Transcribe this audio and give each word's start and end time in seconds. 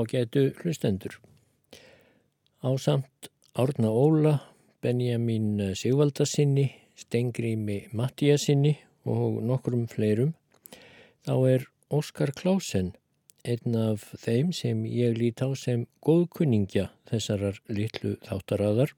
ágætu 0.00 0.50
hlustendur. 0.62 1.20
Ásamt 2.62 3.30
Árna 3.54 3.90
Óla, 3.90 4.34
Benjamin 4.82 5.74
Sigvaldarsinni, 5.74 6.70
Stengrími 6.96 7.88
Mattíasinni 7.92 8.76
og 9.04 9.42
nokkrum 9.44 9.86
fleirum, 9.88 10.34
þá 11.24 11.34
er 11.54 11.66
Óskar 11.90 12.32
Klásen 12.36 12.92
einn 13.44 13.76
af 13.76 14.04
þeim 14.20 14.52
sem 14.56 14.84
ég 14.84 15.16
lít 15.16 15.40
á 15.40 15.48
sem 15.56 15.86
góðkunningja 16.04 16.90
þessarar 17.10 17.60
litlu 17.68 18.16
þáttaraðar. 18.26 18.94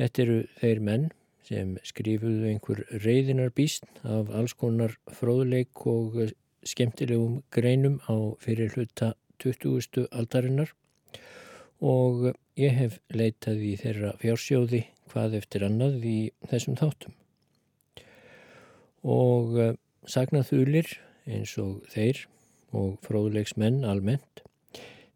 Þetta 0.00 0.22
eru 0.24 0.38
þeir 0.60 0.80
menn 0.88 1.08
sem 1.44 1.74
skrifuðu 1.84 2.48
einhver 2.52 2.84
reyðinar 3.04 3.52
býst 3.56 3.84
af 4.04 4.30
alls 4.32 4.54
konar 4.56 4.96
fróðleik 5.12 5.86
og 5.90 6.20
skemmtilegum 6.66 7.40
greinum 7.52 8.00
á 8.08 8.16
fyrir 8.40 8.72
hluta 8.76 9.14
20. 9.40 10.06
aldarinnar 10.10 10.74
og 11.80 12.30
ég 12.60 12.76
hef 12.76 12.98
leitað 13.12 13.62
í 13.64 13.74
þeirra 13.80 14.12
fjársjóði 14.20 14.82
hvað 15.10 15.38
eftir 15.40 15.64
annað 15.66 16.04
í 16.06 16.18
þessum 16.50 16.76
þáttum. 16.78 17.14
Og 19.00 19.56
uh, 19.56 19.72
sagnaþulir 20.04 20.92
eins 21.30 21.56
og 21.60 21.80
þeir 21.92 22.26
og 22.76 23.00
fróðleiksmenn 23.06 23.82
almennt, 23.88 24.44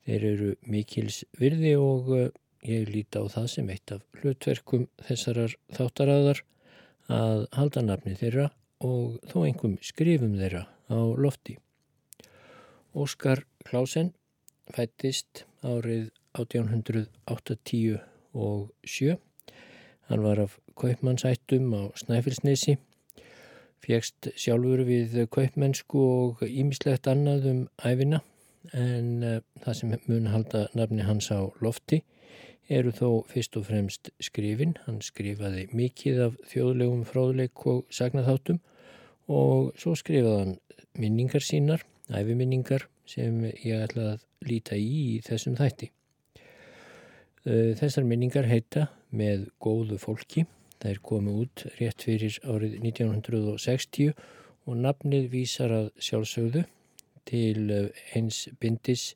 þeir 0.09 0.27
eru 0.33 0.51
mikils 0.67 1.23
virði 1.39 1.77
og 1.79 2.11
uh, 2.17 2.27
ég 2.65 2.89
líti 2.89 3.21
á 3.21 3.25
það 3.29 3.49
sem 3.53 3.71
eitt 3.71 3.95
af 3.95 4.05
hlutverkum 4.23 4.89
þessarar 5.05 5.57
þáttaraðar 5.77 6.43
að 7.13 7.45
halda 7.53 7.85
nafni 7.85 8.17
þeirra 8.17 8.49
og 8.85 9.21
þó 9.29 9.45
einhverjum 9.45 9.77
skrifum 9.85 10.39
þeirra 10.41 10.65
á 10.89 10.99
lofti. 11.21 11.59
Óskar 12.95 13.41
Klásen 13.67 14.13
fættist 14.71 15.45
árið 15.67 16.13
1880 16.39 17.97
og 18.35 18.69
7. 18.87 19.17
Hann 20.07 20.23
var 20.23 20.39
af 20.39 20.59
kaupmannsættum 20.79 21.75
á 21.75 21.91
Snæfellsnesi, 21.99 22.77
fjegst 23.83 24.29
sjálfur 24.39 24.85
við 24.87 25.25
kaupmennsku 25.27 26.03
og 26.07 26.45
ímislegt 26.47 27.09
annað 27.11 27.49
um 27.51 27.63
æfina 27.83 28.21
en 28.73 29.09
uh, 29.27 29.41
það 29.65 29.79
sem 29.79 29.97
mun 30.07 30.29
halda 30.31 30.67
nafni 30.79 31.03
hans 31.03 31.33
á 31.35 31.43
lofti 31.61 31.99
eru 32.71 32.93
þó 32.95 33.09
fyrst 33.29 33.59
og 33.59 33.67
fremst 33.73 34.13
skrifin. 34.23 34.77
Hann 34.87 35.03
skrifaði 35.03 35.67
mikið 35.75 36.21
af 36.29 36.39
þjóðlegum 36.53 37.03
fróðleik 37.11 37.67
og 37.67 37.83
sagnaþáttum 37.91 38.63
og 39.27 39.75
svo 39.83 39.97
skrifaði 39.99 40.39
hann 40.45 40.57
minningar 40.95 41.43
sínar 41.43 41.83
æfiminningar 42.13 42.89
sem 43.09 43.45
ég 43.47 43.85
ætla 43.85 44.15
að 44.15 44.25
líta 44.49 44.77
í 44.77 44.89
í 45.15 45.21
þessum 45.25 45.57
þætti. 45.59 45.91
Þessar 47.45 48.07
minningar 48.09 48.49
heita 48.49 48.89
með 49.13 49.49
góðu 49.61 49.99
fólki. 50.01 50.47
Það 50.81 50.91
er 50.91 51.01
komið 51.05 51.41
út 51.45 51.65
rétt 51.79 52.05
fyrir 52.05 52.39
árið 52.45 52.79
1960 52.81 54.15
og 54.65 54.79
nafnið 54.81 55.29
vísar 55.33 55.73
að 55.73 55.91
sjálfsögðu 56.01 56.65
til 57.29 57.91
eins 58.17 58.49
bindis 58.61 59.13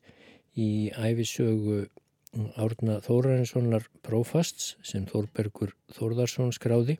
í 0.57 0.89
æfisögu 0.97 1.83
Árna 2.61 2.99
Þórarinssonar 3.01 3.87
prófasts 4.05 4.75
sem 4.85 5.07
Þórbergur 5.09 5.73
Þórðarsson 5.95 6.53
skráði 6.53 6.99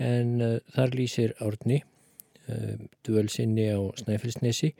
en 0.00 0.40
þar 0.72 0.94
lýsir 0.96 1.34
Árni 1.44 1.82
duelsinni 3.04 3.68
á 3.68 3.80
Snæfellsnesi 4.00 4.72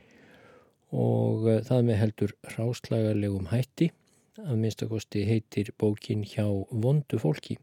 og 0.93 1.47
uh, 1.47 1.61
það 1.65 1.89
með 1.89 2.01
heldur 2.03 2.35
ráslagarlegum 2.57 3.49
hætti. 3.53 3.91
Að 4.39 4.61
minnstakosti 4.63 5.25
heitir 5.27 5.73
bókin 5.79 6.23
hjá 6.23 6.47
vondu 6.71 7.19
fólki. 7.19 7.59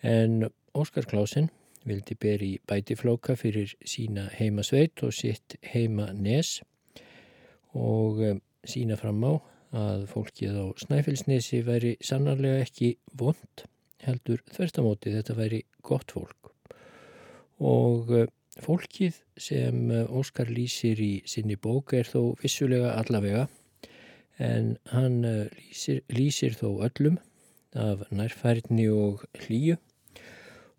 En 0.00 0.46
Óskar 0.74 1.04
Klásen 1.06 1.50
vildi 1.84 2.16
beri 2.16 2.54
bætiflóka 2.66 3.36
fyrir 3.36 3.74
sína 3.84 4.28
heimasveit 4.38 5.02
og 5.04 5.12
sitt 5.12 5.58
heima 5.74 6.10
nes 6.16 6.62
og 7.74 8.22
um, 8.24 8.40
sína 8.64 8.96
fram 8.96 9.20
á 9.28 9.32
að 9.74 10.06
fólkið 10.12 10.56
á 10.56 10.66
Snæfellsnesi 10.80 11.60
væri 11.66 11.96
sannarlega 12.00 12.62
ekki 12.64 12.94
vond 13.18 13.64
heldur 14.04 14.42
þverstamóti 14.54 15.12
þetta 15.14 15.36
væri 15.36 15.60
gott 15.82 16.14
fólk. 16.14 16.52
Og 17.60 18.10
uh, 18.14 18.26
Fólkið 18.62 19.16
sem 19.40 19.90
eh, 19.90 20.04
Óskar 20.06 20.50
lýsir 20.52 21.00
í 21.02 21.12
sinni 21.26 21.56
bók 21.58 21.94
er 21.98 22.06
þó 22.06 22.34
vissulega 22.38 22.92
allavega 23.00 23.48
en 24.38 24.76
hann 24.92 25.24
eh, 25.26 25.48
lýsir, 25.58 26.02
lýsir 26.14 26.54
þó 26.60 26.84
öllum 26.86 27.18
af 27.74 28.04
nærfærni 28.14 28.86
og 28.94 29.24
hlýju. 29.42 29.78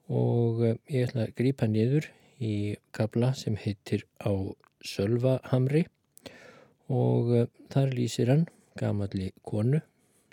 Og 0.08 0.64
eh, 0.64 0.78
ég 0.88 1.10
ætla 1.10 1.26
að 1.26 1.36
grípa 1.42 1.68
niður 1.68 2.08
í 2.40 2.78
kabla 2.96 3.34
sem 3.36 3.60
heitir 3.60 4.08
á 4.24 4.32
Sölvahamri. 4.86 5.84
Og 6.88 7.50
þar 7.74 7.92
lýsir 7.98 8.30
hann 8.32 8.48
gamalli 8.80 9.32
konu 9.44 9.82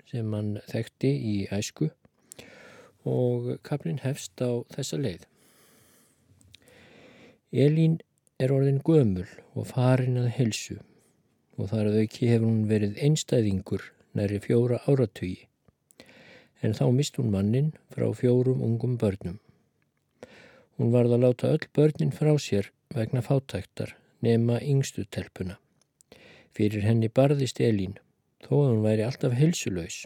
sem 0.07 0.31
hann 0.35 0.55
þekkti 0.69 1.11
í 1.11 1.35
æsku. 1.51 1.89
Og 3.09 3.55
kablin 3.67 3.99
hefst 4.05 4.39
á 4.39 4.63
þessa 4.71 5.01
leið. 5.01 5.32
Elín 7.53 7.99
er 8.41 8.49
orðin 8.49 8.79
gömul 8.81 9.27
og 9.53 9.67
farin 9.69 10.15
að 10.17 10.31
helsu 10.39 10.79
og 11.53 11.67
þar 11.69 11.91
að 11.91 11.97
auki 12.01 12.29
hefur 12.31 12.47
hún 12.47 12.63
verið 12.65 12.95
einstæðingur 13.05 13.83
næri 14.17 14.39
fjóra 14.41 14.79
áratögi 14.89 15.43
en 16.65 16.73
þá 16.73 16.87
mist 16.97 17.19
hún 17.19 17.29
mannin 17.29 17.67
frá 17.93 18.07
fjórum 18.17 18.63
ungum 18.65 18.95
börnum. 18.97 19.35
Hún 20.79 20.89
varð 20.95 21.13
að 21.13 21.21
láta 21.27 21.51
öll 21.53 21.67
börnin 21.77 22.15
frá 22.15 22.31
sér 22.41 22.71
vegna 22.95 23.21
fátæktar 23.21 23.93
nema 24.25 24.57
yngstu 24.57 25.05
telpuna. 25.05 25.59
Fyrir 26.57 26.81
henni 26.87 27.11
barðist 27.13 27.61
Elín 27.61 27.99
þó 28.47 28.63
að 28.63 28.69
hún 28.71 28.83
væri 28.87 29.05
alltaf 29.05 29.37
helsulös. 29.37 29.99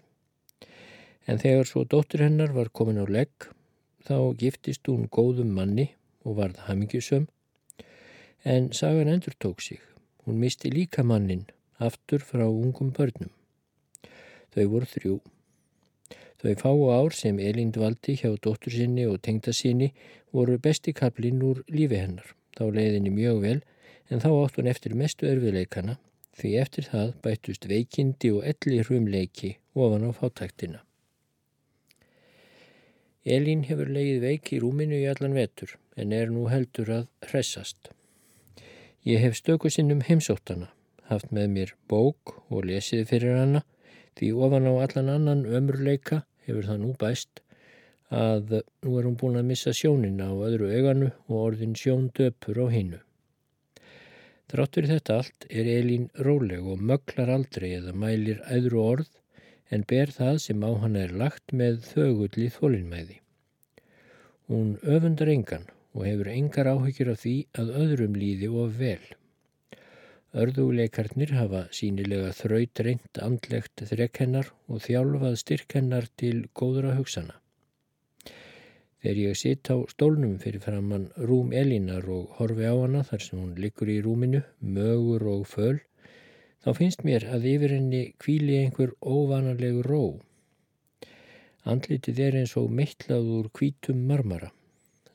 En 1.23 1.39
þegar 1.39 1.71
svo 1.71 1.85
dóttur 1.87 2.27
hennar 2.27 2.51
var 2.51 2.75
komin 2.75 2.99
á 2.99 3.07
legg 3.07 3.47
þá 4.03 4.35
giftist 4.35 4.91
hún 4.91 5.07
góðum 5.07 5.55
manni 5.55 5.93
og 6.27 6.41
varð 6.41 6.59
hamingjusum 6.67 7.29
En 8.43 8.71
sagan 8.73 9.07
endur 9.07 9.33
tók 9.37 9.61
sig. 9.61 9.81
Hún 10.25 10.39
misti 10.39 10.69
líka 10.71 11.03
mannin 11.03 11.45
aftur 11.77 12.19
frá 12.19 12.45
ungum 12.45 12.91
börnum. 12.91 13.31
Þau 14.53 14.65
voru 14.73 14.89
þrjú. 14.93 15.15
Þau 16.41 16.53
fáu 16.61 16.81
ár 16.93 17.13
sem 17.17 17.39
Elín 17.39 17.71
dvaldi 17.73 18.17
hjá 18.19 18.29
dóttur 18.37 18.73
sinni 18.73 19.05
og 19.09 19.21
tengda 19.21 19.53
sinni 19.53 19.93
voru 20.33 20.57
besti 20.57 20.93
kaplinn 20.93 21.41
úr 21.41 21.63
lífi 21.69 21.97
hennar. 21.97 22.35
Þá 22.57 22.65
leiðinni 22.73 23.13
mjög 23.13 23.41
vel 23.41 23.59
en 24.09 24.21
þá 24.21 24.29
átt 24.33 24.59
hún 24.59 24.69
eftir 24.69 24.95
mestu 24.97 25.29
örfileikana 25.29 25.97
því 26.37 26.53
eftir 26.61 26.85
það 26.91 27.13
bættust 27.25 27.65
veikindi 27.69 28.31
og 28.35 28.45
elli 28.45 28.83
hrumleiki 28.83 29.55
ofan 29.73 30.05
á 30.05 30.11
fátæktina. 30.13 30.79
Elín 33.25 33.65
hefur 33.67 33.89
leið 33.91 34.21
veik 34.23 34.53
í 34.55 34.61
rúminu 34.63 35.01
í 35.01 35.07
allan 35.11 35.35
vetur 35.35 35.73
en 35.97 36.13
er 36.15 36.29
nú 36.31 36.45
heldur 36.51 36.93
að 37.01 37.07
hressast. 37.27 37.89
Ég 39.07 39.21
hef 39.23 39.37
stöku 39.39 39.69
sinnum 39.71 40.01
heimsóttana, 40.03 40.65
haft 41.07 41.29
með 41.31 41.51
mér 41.53 41.69
bók 41.87 42.33
og 42.51 42.65
lesið 42.67 43.05
fyrir 43.07 43.37
hana 43.39 43.61
því 44.19 44.31
ofan 44.43 44.65
á 44.67 44.73
allan 44.83 45.11
annan 45.13 45.43
ömurleika 45.47 46.17
hefur 46.43 46.67
það 46.67 46.81
nú 46.81 46.89
bæst 46.99 47.39
að 48.11 48.51
nú 48.57 48.97
er 48.99 49.07
hún 49.07 49.15
búin 49.21 49.39
að 49.39 49.47
missa 49.51 49.71
sjónina 49.79 50.27
á 50.27 50.35
öðru 50.49 50.67
auganu 50.73 51.07
og 51.29 51.37
orðin 51.37 51.77
sjón 51.79 52.09
döpur 52.19 52.59
á 52.59 52.67
hinnu. 52.73 52.99
Þráttur 54.51 54.89
þetta 54.91 55.21
allt 55.21 55.47
er 55.47 55.71
Elín 55.77 56.09
róleg 56.27 56.67
og 56.67 56.83
möglar 56.91 57.31
aldrei 57.37 57.69
eða 57.77 57.95
mælir 57.95 58.43
æðru 58.51 58.83
orð 58.89 59.15
en 59.71 59.87
ber 59.87 60.11
það 60.19 60.43
sem 60.49 60.67
á 60.67 60.71
hann 60.83 60.99
er 60.99 61.15
lagt 61.23 61.55
með 61.55 61.79
þögulli 61.93 62.51
þólinnmæði. 62.59 63.21
Hún 64.51 64.75
öfundar 64.83 65.31
engan 65.31 65.71
og 65.97 66.05
hefur 66.05 66.29
engar 66.29 66.69
áhyggjur 66.69 67.09
af 67.15 67.23
því 67.23 67.37
að 67.57 67.71
öðrum 67.81 68.17
líði 68.21 68.49
of 68.63 68.75
vel. 68.77 69.07
Örðuleikarnir 70.37 71.31
hafa 71.33 71.63
sínilega 71.73 72.29
þraut 72.37 72.81
reynd 72.85 73.19
andlegt 73.25 73.81
þrekkennar 73.89 74.51
og 74.69 74.83
þjálfað 74.85 75.37
styrkennar 75.41 76.09
til 76.21 76.45
góðra 76.53 76.93
hugsana. 76.99 77.39
Þegar 79.01 79.21
ég 79.23 79.37
sitt 79.39 79.69
á 79.73 79.77
stólnum 79.89 80.35
fyrir 80.41 80.61
framann 80.61 81.07
rúm 81.29 81.53
Elínar 81.55 82.05
og 82.13 82.37
horfi 82.37 82.67
á 82.69 82.75
hana 82.75 83.01
þar 83.07 83.23
sem 83.23 83.41
hún 83.41 83.55
liggur 83.57 83.89
í 83.93 83.97
rúminu, 84.05 84.43
mögur 84.59 85.25
og 85.33 85.45
föl, 85.49 85.79
þá 86.61 86.69
finnst 86.81 87.05
mér 87.07 87.25
að 87.33 87.49
yfir 87.53 87.73
henni 87.77 88.03
kvíli 88.21 88.59
einhver 88.61 88.93
óvanarlegu 89.01 89.85
ró. 89.87 90.03
Andlitið 91.65 92.21
er 92.27 92.39
eins 92.41 92.57
og 92.59 92.69
meitlað 92.73 93.31
úr 93.39 93.49
kvítum 93.53 94.05
marmara. 94.09 94.51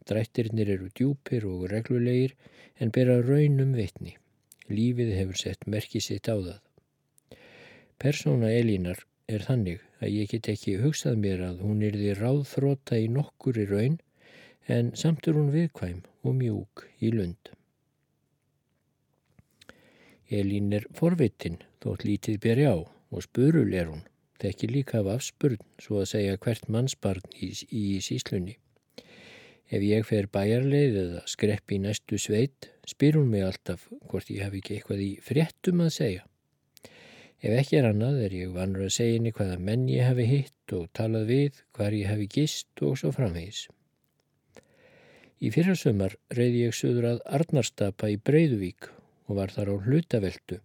Drættirnir 0.09 0.73
eru 0.75 0.89
djúpir 0.91 1.47
og 1.47 1.69
reglulegir 1.71 2.35
en 2.81 2.91
bera 2.91 3.21
raunum 3.23 3.77
vitni. 3.79 4.17
Lífið 4.73 5.15
hefur 5.19 5.39
sett 5.39 5.67
merkið 5.67 6.07
sitt 6.07 6.31
á 6.31 6.37
það. 6.37 6.61
Persóna 8.03 8.51
Elínar 8.51 9.05
er 9.31 9.45
þannig 9.47 9.83
að 10.03 10.15
ég 10.17 10.31
get 10.33 10.49
ekki 10.51 10.79
hugsað 10.83 11.19
mér 11.25 11.45
að 11.49 11.61
hún 11.67 11.83
er 11.87 11.99
því 11.99 12.15
ráðþróta 12.19 12.99
í 12.99 13.09
nokkur 13.17 13.61
í 13.63 13.67
raun 13.71 13.99
en 14.77 14.93
samt 14.99 15.29
er 15.29 15.39
hún 15.39 15.53
viðkvæm 15.55 16.01
og 16.23 16.39
mjúk 16.39 16.87
í 17.01 17.13
lund. 17.15 17.53
Elín 20.33 20.73
er 20.73 20.87
forvitin 20.97 21.61
þótt 21.85 22.07
lítið 22.09 22.41
beri 22.41 22.67
á 22.67 22.77
og 22.81 23.25
spurul 23.27 23.75
er 23.77 23.91
hún, 23.91 24.05
þekki 24.41 24.71
líka 24.71 25.03
af 25.03 25.11
afspurn 25.19 25.61
svo 25.83 26.01
að 26.01 26.11
segja 26.15 26.39
hvert 26.41 26.69
mannsbarn 26.73 27.27
í, 27.37 27.53
í 27.69 28.01
síslunni. 28.01 28.57
Ef 29.73 29.81
ég 29.81 30.05
fer 30.05 30.27
bæjarleið 30.29 30.97
eða 31.03 31.21
skrepp 31.33 31.73
í 31.73 31.79
næstu 31.81 32.19
sveit, 32.21 32.69
spyr 32.85 33.17
hún 33.17 33.31
mig 33.33 33.47
alltaf 33.47 33.87
hvort 34.11 34.29
ég 34.29 34.45
hef 34.45 34.59
ekki 34.59 34.77
eitthvað 34.77 35.05
í 35.07 35.13
fréttum 35.25 35.81
að 35.87 35.95
segja. 35.97 36.27
Ef 37.43 37.55
ekki 37.57 37.79
er 37.81 37.89
annað 37.89 38.21
er 38.27 38.35
ég 38.37 38.53
vanur 38.55 38.85
að 38.85 38.93
segja 38.99 39.17
henni 39.17 39.33
hvaða 39.35 39.57
menn 39.59 39.89
ég 39.91 40.05
hefi 40.07 40.27
hitt 40.29 40.75
og 40.77 40.91
talað 40.95 41.25
við, 41.33 41.63
hvar 41.73 41.97
ég 41.97 42.13
hefi 42.13 42.29
gist 42.37 42.85
og 42.85 43.01
svo 43.01 43.15
framvegis. 43.17 43.65
Í 45.43 45.49
fyrra 45.51 45.75
sömar 45.75 46.19
reyði 46.37 46.67
ég 46.69 46.77
söður 46.77 47.09
að 47.15 47.25
Arnarstapa 47.39 48.13
í 48.13 48.21
Breiðuvík 48.21 48.93
og 49.27 49.41
var 49.41 49.51
þar 49.57 49.73
á 49.73 49.77
hlutaveldu 49.89 50.61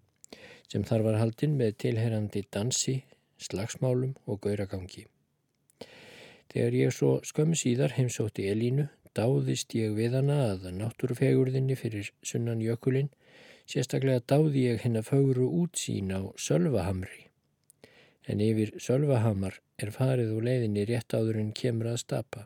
sem 0.68 0.83
þar 0.83 1.06
var 1.07 1.21
haldinn 1.21 1.56
með 1.57 1.77
tilherrandi 1.81 2.44
dansi, 2.51 3.00
slagsmálum 3.39 4.18
og 4.27 4.42
gauragangi. 4.44 5.07
Þegar 6.51 6.75
ég 6.77 6.94
svo 6.95 7.09
skömmu 7.27 7.57
síðar 7.59 7.95
heimsótti 7.98 8.45
Elínu 8.51 8.88
dáðist 9.18 9.74
ég 9.78 9.96
við 9.98 10.18
hana 10.19 10.38
að 10.52 10.68
náttúrufegurðinni 10.78 11.78
fyrir 11.80 12.12
sunnan 12.25 12.62
jökulinn, 12.64 13.10
sérstaklega 13.68 14.24
dáði 14.31 14.68
ég 14.68 14.84
henn 14.84 15.00
að 15.00 15.10
fagru 15.12 15.48
útsín 15.62 16.14
á 16.14 16.22
Sölvahamri. 16.40 17.25
En 18.28 18.44
yfir 18.44 18.75
Sölvahamar 18.84 19.58
er 19.81 19.94
farið 19.96 20.36
úr 20.36 20.46
leiðinni 20.48 20.86
rétt 20.88 21.16
áður 21.16 21.42
en 21.42 21.56
kemur 21.56 21.92
að 21.94 22.02
stapa. 22.04 22.46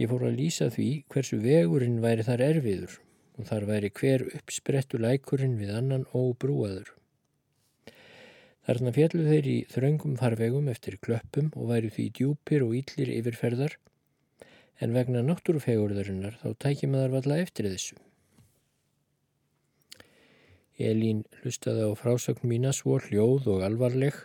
Ég 0.00 0.10
fór 0.10 0.26
að 0.26 0.38
lýsa 0.40 0.68
því 0.74 0.88
hversu 1.12 1.38
vegurinn 1.42 2.00
væri 2.02 2.26
þar 2.26 2.42
erfiður 2.48 2.98
og 3.38 3.48
þar 3.50 3.66
væri 3.68 3.90
hver 3.94 4.24
uppsprettu 4.40 4.98
lækurinn 5.02 5.56
við 5.60 5.70
annan 5.78 6.06
óbrúaður. 6.14 6.90
Þarna 8.64 8.94
fjallu 8.96 9.24
þeir 9.28 9.48
í 9.50 9.56
þröngum 9.70 10.14
farvegum 10.18 10.70
eftir 10.72 10.96
klöppum 11.04 11.50
og 11.52 11.68
væri 11.70 11.90
því 11.92 12.06
djúpir 12.18 12.64
og 12.64 12.74
yllir 12.78 13.10
yfirferðar 13.18 13.76
en 14.82 14.96
vegna 14.96 15.22
náttúrufegurðarinnar 15.26 16.40
þá 16.42 16.48
tækir 16.64 16.90
maður 16.92 17.18
valla 17.18 17.38
eftir 17.42 17.68
þessu. 17.70 17.98
Elín 20.74 21.22
hlustaði 21.42 21.86
á 21.86 21.90
frásögn 21.94 22.48
mína 22.50 22.72
svo 22.74 22.98
hljóð 22.98 23.46
og 23.52 23.62
alvarleg 23.62 24.16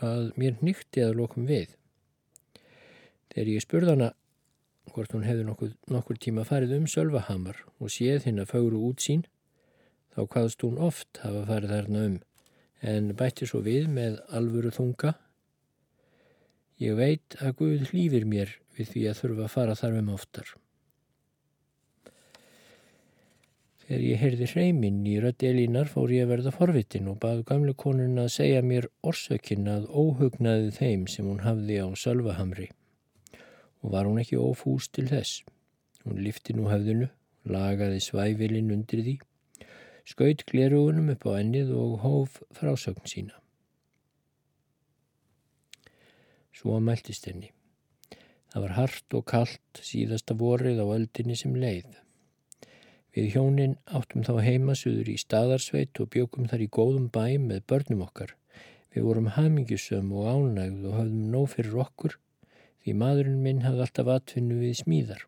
að 0.00 0.30
mér 0.40 0.56
nýtti 0.64 1.04
að 1.04 1.18
lokum 1.18 1.44
við. 1.50 1.74
Þegar 3.30 3.52
ég 3.52 3.64
spurði 3.66 3.92
hana 3.94 4.08
hvort 4.94 5.12
hún 5.14 5.26
hefði 5.26 5.44
nokkur, 5.46 5.74
nokkur 5.92 6.18
tíma 6.18 6.46
farið 6.48 6.78
um 6.78 6.88
Sölvahamar 6.90 7.60
og 7.78 7.92
séð 7.92 8.26
hinn 8.26 8.40
að 8.42 8.54
fagru 8.54 8.80
út 8.88 9.04
sín, 9.04 9.26
þá 10.14 10.24
hvaðst 10.24 10.64
hún 10.66 10.80
oft 10.82 11.20
hafa 11.22 11.44
farið 11.50 11.74
þarna 11.76 12.06
um, 12.08 12.16
en 12.80 13.12
bætti 13.16 13.46
svo 13.46 13.60
við 13.66 13.90
með 13.92 14.18
alvöru 14.34 14.72
þunga. 14.74 15.14
Ég 16.80 16.96
veit 16.96 17.36
að 17.44 17.56
Guð 17.58 17.90
hlýfir 17.90 18.24
mér 18.24 18.56
við 18.78 18.92
því 18.94 19.06
að 19.10 19.18
þurfa 19.18 19.46
að 19.46 19.54
fara 19.54 19.76
þar 19.76 19.96
um 20.00 20.12
oftar. 20.14 20.52
Þegar 23.82 24.04
ég 24.06 24.20
heyrði 24.22 24.46
hreiminn 24.52 25.00
í 25.10 25.16
rödd 25.20 25.44
Elínar 25.44 25.90
fór 25.90 26.12
ég 26.14 26.24
að 26.24 26.30
verða 26.30 26.52
forvitin 26.54 27.10
og 27.10 27.18
baðu 27.20 27.44
gamle 27.50 27.74
konun 27.74 28.22
að 28.22 28.30
segja 28.36 28.62
mér 28.62 28.86
orsökin 29.02 29.68
að 29.68 29.88
óhugnaði 29.90 30.70
þeim 30.76 31.08
sem 31.10 31.26
hún 31.26 31.42
hafði 31.44 31.80
á 31.84 31.88
Sölvahamri 31.98 32.68
og 33.80 33.92
var 33.96 34.06
hún 34.08 34.22
ekki 34.22 34.38
ófús 34.40 34.88
til 34.94 35.08
þess. 35.10 35.42
Hún 36.04 36.22
lifti 36.24 36.56
nú 36.56 36.70
höfðinu, 36.70 37.10
lagaði 37.44 38.00
svævilinn 38.04 38.72
undir 38.72 39.04
því, 39.04 39.16
skaut 40.08 40.46
glerugunum 40.48 41.12
upp 41.16 41.28
á 41.28 41.40
ennið 41.42 41.74
og 41.76 42.00
hóf 42.06 42.40
frásögn 42.56 43.04
sína. 43.10 43.39
Svo 46.60 46.76
mæltist 46.84 47.24
henni. 47.24 47.54
Það 48.52 48.64
var 48.66 48.72
hart 48.76 49.14
og 49.16 49.22
kallt 49.30 49.78
síðasta 49.80 50.34
vorið 50.36 50.82
á 50.84 50.86
öldinni 50.92 51.36
sem 51.38 51.54
leið. 51.56 51.94
Við 53.16 53.30
hjónin 53.32 53.76
áttum 53.88 54.26
þá 54.26 54.34
heima 54.44 54.74
suður 54.76 55.08
í 55.08 55.14
staðarsveit 55.22 55.96
og 56.02 56.10
bjókum 56.12 56.50
þar 56.50 56.64
í 56.66 56.68
góðum 56.76 57.06
bæ 57.14 57.38
með 57.40 57.62
börnum 57.72 58.02
okkar. 58.04 58.34
Við 58.92 59.06
vorum 59.06 59.30
hamingjusum 59.38 60.10
og 60.12 60.28
ánægð 60.34 60.84
og 60.90 60.98
hafðum 60.98 61.30
nóg 61.32 61.46
fyrir 61.54 61.78
okkur 61.86 62.18
því 62.82 62.96
maðurinn 63.04 63.40
minn 63.46 63.64
hafði 63.64 63.86
alltaf 63.86 64.12
atvinnu 64.16 64.58
við 64.60 64.76
smíðar. 64.82 65.24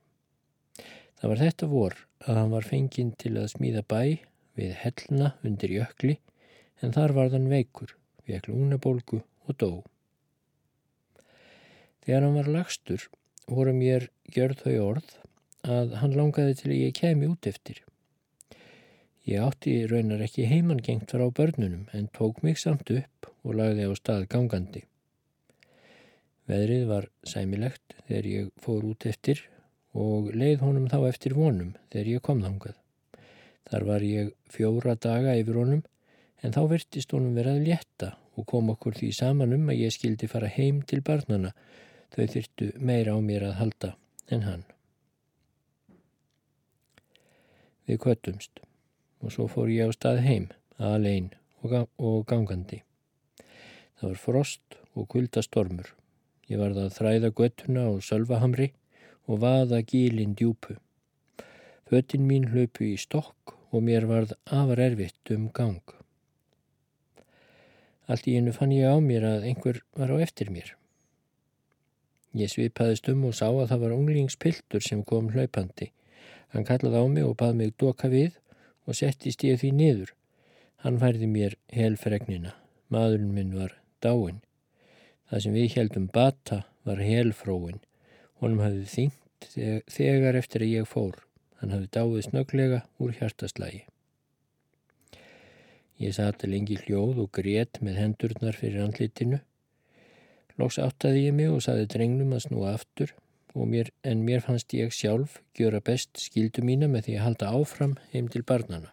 Það 1.17 1.33
var 1.33 1.43
þetta 1.47 1.71
vor 1.73 1.97
að 2.27 2.43
hann 2.43 2.53
var 2.59 2.69
fenginn 2.75 3.15
til 3.25 3.33
að 3.39 3.49
smíða 3.55 3.87
bæ 3.89 4.03
við 4.61 4.77
hellna 4.83 5.33
undir 5.49 5.73
jökli 5.79 6.19
en 6.85 6.93
þar 6.93 7.17
var 7.17 7.33
þann 7.33 7.49
veikur, 7.49 7.97
við 8.27 8.43
eklu 8.43 8.61
únabólgu 8.67 9.23
og 9.49 9.57
dó. 9.57 9.73
Þegar 12.03 12.25
hann 12.27 12.39
var 12.41 12.51
lagstur 12.51 13.09
voru 13.47 13.73
mér 13.77 14.09
gjörð 14.35 14.65
þau 14.65 14.77
orð 14.85 15.11
að 15.63 15.93
hann 16.01 16.17
langaði 16.19 16.57
til 16.59 16.71
að 16.73 16.81
ég 16.81 16.95
kemi 16.99 17.29
út 17.31 17.47
eftir. 17.47 17.83
Ég 19.23 19.39
átti 19.39 19.75
raunar 19.87 20.25
ekki 20.25 20.49
heimangengt 20.51 21.13
frá 21.15 21.29
börnunum 21.31 21.85
en 21.95 22.09
tók 22.17 22.41
mig 22.43 22.59
samt 22.59 22.91
upp 22.91 23.29
og 23.47 23.55
lagði 23.61 23.87
á 23.87 23.93
stað 23.95 24.27
gangandi. 24.33 24.83
Veðrið 26.51 26.89
var 26.91 27.07
sæmilegt 27.23 27.95
þegar 28.09 28.27
ég 28.33 28.49
fór 28.59 28.89
út 28.89 29.07
eftir 29.07 29.45
og 29.95 30.33
leið 30.35 30.65
honum 30.67 30.89
þá 30.91 30.99
eftir 31.07 31.37
vonum 31.39 31.77
þegar 31.93 32.11
ég 32.17 32.25
kom 32.27 32.43
þangað. 32.43 32.75
Þar 33.71 33.87
var 33.93 34.03
ég 34.03 34.33
fjóra 34.51 34.97
daga 34.99 35.37
yfir 35.39 35.61
honum 35.61 35.85
en 36.43 36.55
þá 36.57 36.63
virtist 36.75 37.15
honum 37.15 37.39
verið 37.39 37.61
að 37.61 37.71
létta 37.71 38.11
og 38.35 38.49
kom 38.49 38.75
okkur 38.75 38.99
því 38.99 39.13
saman 39.15 39.55
um 39.55 39.71
að 39.71 39.85
ég 39.85 39.95
skildi 39.95 40.27
fara 40.27 40.51
heim 40.51 40.83
til 40.83 40.99
barnana 41.07 41.53
Þau 42.13 42.27
þyrtu 42.29 42.67
meira 42.77 43.17
á 43.17 43.19
mér 43.25 43.47
að 43.49 43.59
halda 43.61 43.91
en 44.29 44.43
hann. 44.45 44.65
Við 47.89 47.99
kvötumst 48.05 48.61
og 49.23 49.33
svo 49.33 49.49
fór 49.49 49.71
ég 49.73 49.89
á 49.89 49.97
stað 49.97 50.21
heim, 50.27 50.51
alein 50.77 51.31
og 51.63 52.25
gangandi. 52.29 52.83
Það 53.97 54.09
var 54.11 54.21
frost 54.21 54.77
og 54.93 55.09
kuldastormur. 55.15 55.89
Ég 56.51 56.61
varð 56.61 56.83
að 56.83 56.95
þræða 56.99 57.33
göttuna 57.39 57.87
og 57.95 58.05
sölvahamri 58.05 58.73
og 59.31 59.41
vaða 59.45 59.81
gílinn 59.87 60.35
djúpu. 60.37 60.77
Föttin 61.89 62.27
mín 62.29 62.51
hlöpu 62.53 62.85
í 62.91 62.99
stokk 63.01 63.55
og 63.71 63.85
mér 63.87 64.09
varð 64.11 64.35
afar 64.45 64.83
erfitt 64.91 65.33
um 65.33 65.49
gang. 65.55 65.81
Allt 68.11 68.29
í 68.29 68.37
hennu 68.37 68.53
fann 68.53 68.75
ég 68.75 68.91
á 68.91 68.99
mér 69.01 69.25
að 69.29 69.49
einhver 69.49 69.81
var 69.97 70.13
á 70.13 70.17
eftir 70.21 70.51
mér. 70.53 70.75
Ég 72.33 72.49
svipaðist 72.49 73.09
um 73.13 73.27
og 73.29 73.35
sá 73.37 73.49
að 73.51 73.67
það 73.75 73.83
var 73.85 73.95
unglingspiltur 73.97 74.85
sem 74.85 75.03
kom 75.05 75.29
hlaupandi. 75.35 75.91
Hann 76.53 76.65
kallaði 76.69 77.01
á 77.01 77.07
mig 77.13 77.27
og 77.29 77.37
bað 77.41 77.59
mig 77.59 77.75
doka 77.81 78.09
við 78.13 78.39
og 78.89 78.97
settist 78.97 79.45
ég 79.45 79.61
því 79.61 79.73
niður. 79.77 80.15
Hann 80.85 80.99
færði 81.03 81.29
mér 81.29 81.59
helfregnina. 81.73 82.55
Maðurinn 82.89 83.37
minn 83.37 83.53
var 83.57 83.77
dáin. 84.05 84.41
Það 85.29 85.45
sem 85.45 85.57
við 85.57 85.77
heldum 85.77 86.09
bata 86.13 86.63
var 86.89 87.05
helfróin. 87.05 87.81
Honum 88.41 88.65
hafði 88.65 88.89
þyngt 88.97 89.87
þegar 89.93 90.41
eftir 90.41 90.65
að 90.65 90.75
ég 90.75 90.89
fór. 90.89 91.21
Hann 91.61 91.73
hafði 91.77 91.93
dáið 91.95 92.27
snöglega 92.27 92.83
úr 92.99 93.13
hjartaslægi. 93.21 93.85
Ég 96.03 96.17
sati 96.17 96.49
lengi 96.49 96.81
hljóð 96.81 97.21
og 97.23 97.33
grét 97.37 97.79
með 97.85 98.01
hendurnar 98.01 98.57
fyrir 98.59 98.83
andlitinu 98.83 99.39
Lóks 100.63 100.79
áttaði 100.79 101.25
ég 101.27 101.35
mig 101.35 101.51
og 101.51 101.63
saði 101.65 101.89
drengnum 101.91 102.37
að 102.37 102.45
snúa 102.45 102.73
aftur 102.77 103.11
mér, 103.55 103.91
en 104.03 104.23
mér 104.25 104.41
fannst 104.41 104.73
ég 104.73 104.93
sjálf 104.95 105.41
gjöra 105.59 105.81
best 105.85 106.21
skildu 106.23 106.63
mína 106.63 106.87
með 106.89 107.09
því 107.09 107.17
að 107.17 107.25
halda 107.27 107.49
áfram 107.59 107.97
heim 108.13 108.29
til 108.31 108.43
barnana. 108.47 108.93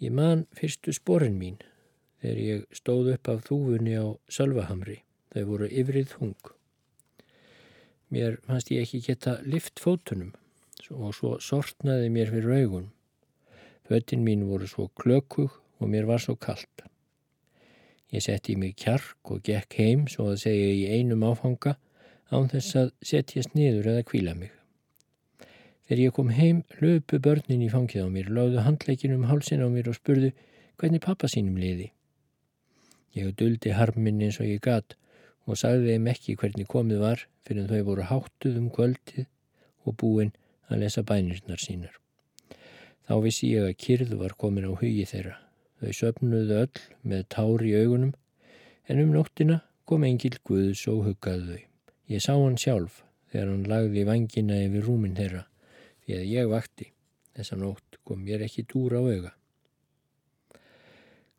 Ég 0.00 0.10
man 0.10 0.46
fyrstu 0.56 0.94
sporin 0.96 1.36
mín 1.38 1.60
þegar 2.22 2.40
ég 2.42 2.64
stóð 2.74 3.12
upp 3.14 3.28
af 3.28 3.44
þúfunni 3.46 3.94
á 3.94 4.06
Sölvahamri. 4.32 5.02
Þau 5.32 5.44
voru 5.48 5.68
yfrið 5.68 6.16
hung. 6.18 6.52
Mér 8.12 8.40
fannst 8.48 8.72
ég 8.72 8.82
ekki 8.82 9.02
geta 9.06 9.38
lift 9.44 9.80
fótunum 9.80 10.32
og 10.92 11.14
svo 11.16 11.36
sortnaði 11.40 12.08
mér 12.12 12.32
fyrir 12.32 12.64
augun. 12.64 12.88
Föttin 13.88 14.24
mín 14.26 14.48
voru 14.48 14.66
svo 14.68 14.88
klökug 14.98 15.60
og 15.78 15.92
mér 15.92 16.08
var 16.08 16.24
svo 16.24 16.36
kallt. 16.36 16.88
Ég 18.12 18.20
setti 18.20 18.56
mig 18.60 18.74
kjark 18.76 19.30
og 19.32 19.40
gekk 19.46 19.78
heim 19.80 20.04
svo 20.10 20.32
að 20.32 20.42
segja 20.44 20.72
í 20.76 20.98
einum 20.98 21.24
áfanga 21.24 21.78
án 22.32 22.50
þess 22.52 22.76
að 22.76 22.90
setjast 23.08 23.54
niður 23.56 23.88
eða 23.94 24.04
kvíla 24.08 24.34
mig. 24.36 24.52
Þegar 25.88 26.02
ég 26.02 26.14
kom 26.16 26.32
heim 26.36 26.62
löpu 26.80 27.18
börnin 27.24 27.64
í 27.64 27.70
fangið 27.72 28.04
á 28.04 28.08
mér, 28.12 28.28
láðu 28.28 28.62
handleikin 28.64 29.16
um 29.16 29.26
hálsin 29.30 29.64
á 29.64 29.68
mér 29.72 29.90
og 29.90 29.96
spurðu 29.98 30.30
hvernig 30.80 31.02
pappa 31.04 31.28
sínum 31.28 31.56
liði. 31.60 31.90
Ég 33.16 33.32
duldi 33.36 33.74
harminn 33.76 34.22
eins 34.24 34.38
og 34.40 34.48
ég 34.48 34.62
gat 34.64 34.96
og 35.44 35.58
sagði 35.60 35.92
þeim 35.92 36.08
ekki 36.12 36.36
hvernig 36.40 36.68
komið 36.70 37.02
var 37.02 37.26
fyrir 37.46 37.68
þau 37.68 37.82
voru 37.88 38.08
háttuð 38.08 38.60
um 38.60 38.70
kvöldið 38.72 39.26
og 39.84 39.96
búinn 40.00 40.32
að 40.70 40.84
lesa 40.84 41.04
bænirnar 41.04 41.60
sínar. 41.60 41.96
Þá 43.08 43.14
vissi 43.24 43.50
ég 43.52 43.66
að 43.66 43.78
kyrð 43.82 44.14
var 44.20 44.36
komin 44.38 44.68
á 44.68 44.72
hugi 44.72 45.04
þeirra. 45.08 45.41
Þau 45.82 45.92
söpnuðu 45.98 46.58
öll 46.62 46.82
með 47.10 47.22
tár 47.34 47.64
í 47.66 47.72
augunum 47.74 48.12
en 48.86 49.02
um 49.02 49.14
nóttina 49.16 49.58
kom 49.88 50.06
engil 50.06 50.36
Guðs 50.46 50.84
og 50.92 51.08
huggaði 51.08 51.48
þau. 51.48 51.62
Ég 52.14 52.22
sá 52.22 52.32
hann 52.36 52.58
sjálf 52.60 53.02
þegar 53.32 53.50
hann 53.50 53.70
lagði 53.70 54.04
vangina 54.06 54.60
yfir 54.62 54.86
rúmin 54.86 55.18
þeirra 55.18 55.46
því 56.04 56.18
að 56.18 56.28
ég 56.30 56.50
vakti. 56.52 56.90
Þessa 57.32 57.58
nótt 57.58 57.98
kom 58.06 58.22
mér 58.22 58.44
ekki 58.46 58.66
dúr 58.68 58.94
á 58.94 59.02
auga. 59.02 59.32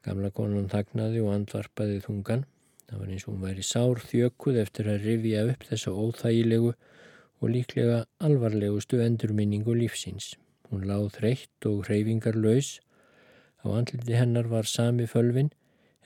Gamla 0.03 0.33
konan 0.35 0.67
þagnaði 0.71 1.21
og 1.23 1.31
andvarpaði 1.37 2.01
þungan. 2.03 2.43
Það 2.89 2.99
var 2.99 3.11
eins 3.13 3.23
og 3.23 3.31
hún 3.31 3.45
væri 3.45 3.63
sár 3.63 4.01
þjökuð 4.03 4.57
eftir 4.65 4.89
að 4.91 5.05
rifja 5.07 5.43
upp 5.53 5.63
þessa 5.69 5.93
óþægilegu 5.95 6.73
og 6.73 7.51
líklega 7.51 8.01
alvarlegustu 8.19 8.99
endurminningu 9.05 9.75
lífsins. 9.77 10.33
Hún 10.67 10.83
láð 10.89 11.13
þreytt 11.19 11.69
og 11.69 11.85
hreyfingar 11.87 12.35
laus. 12.35 12.79
Á 13.63 13.67
andliti 13.71 14.17
hennar 14.19 14.49
var 14.51 14.67
sami 14.67 15.05
fölvin 15.07 15.49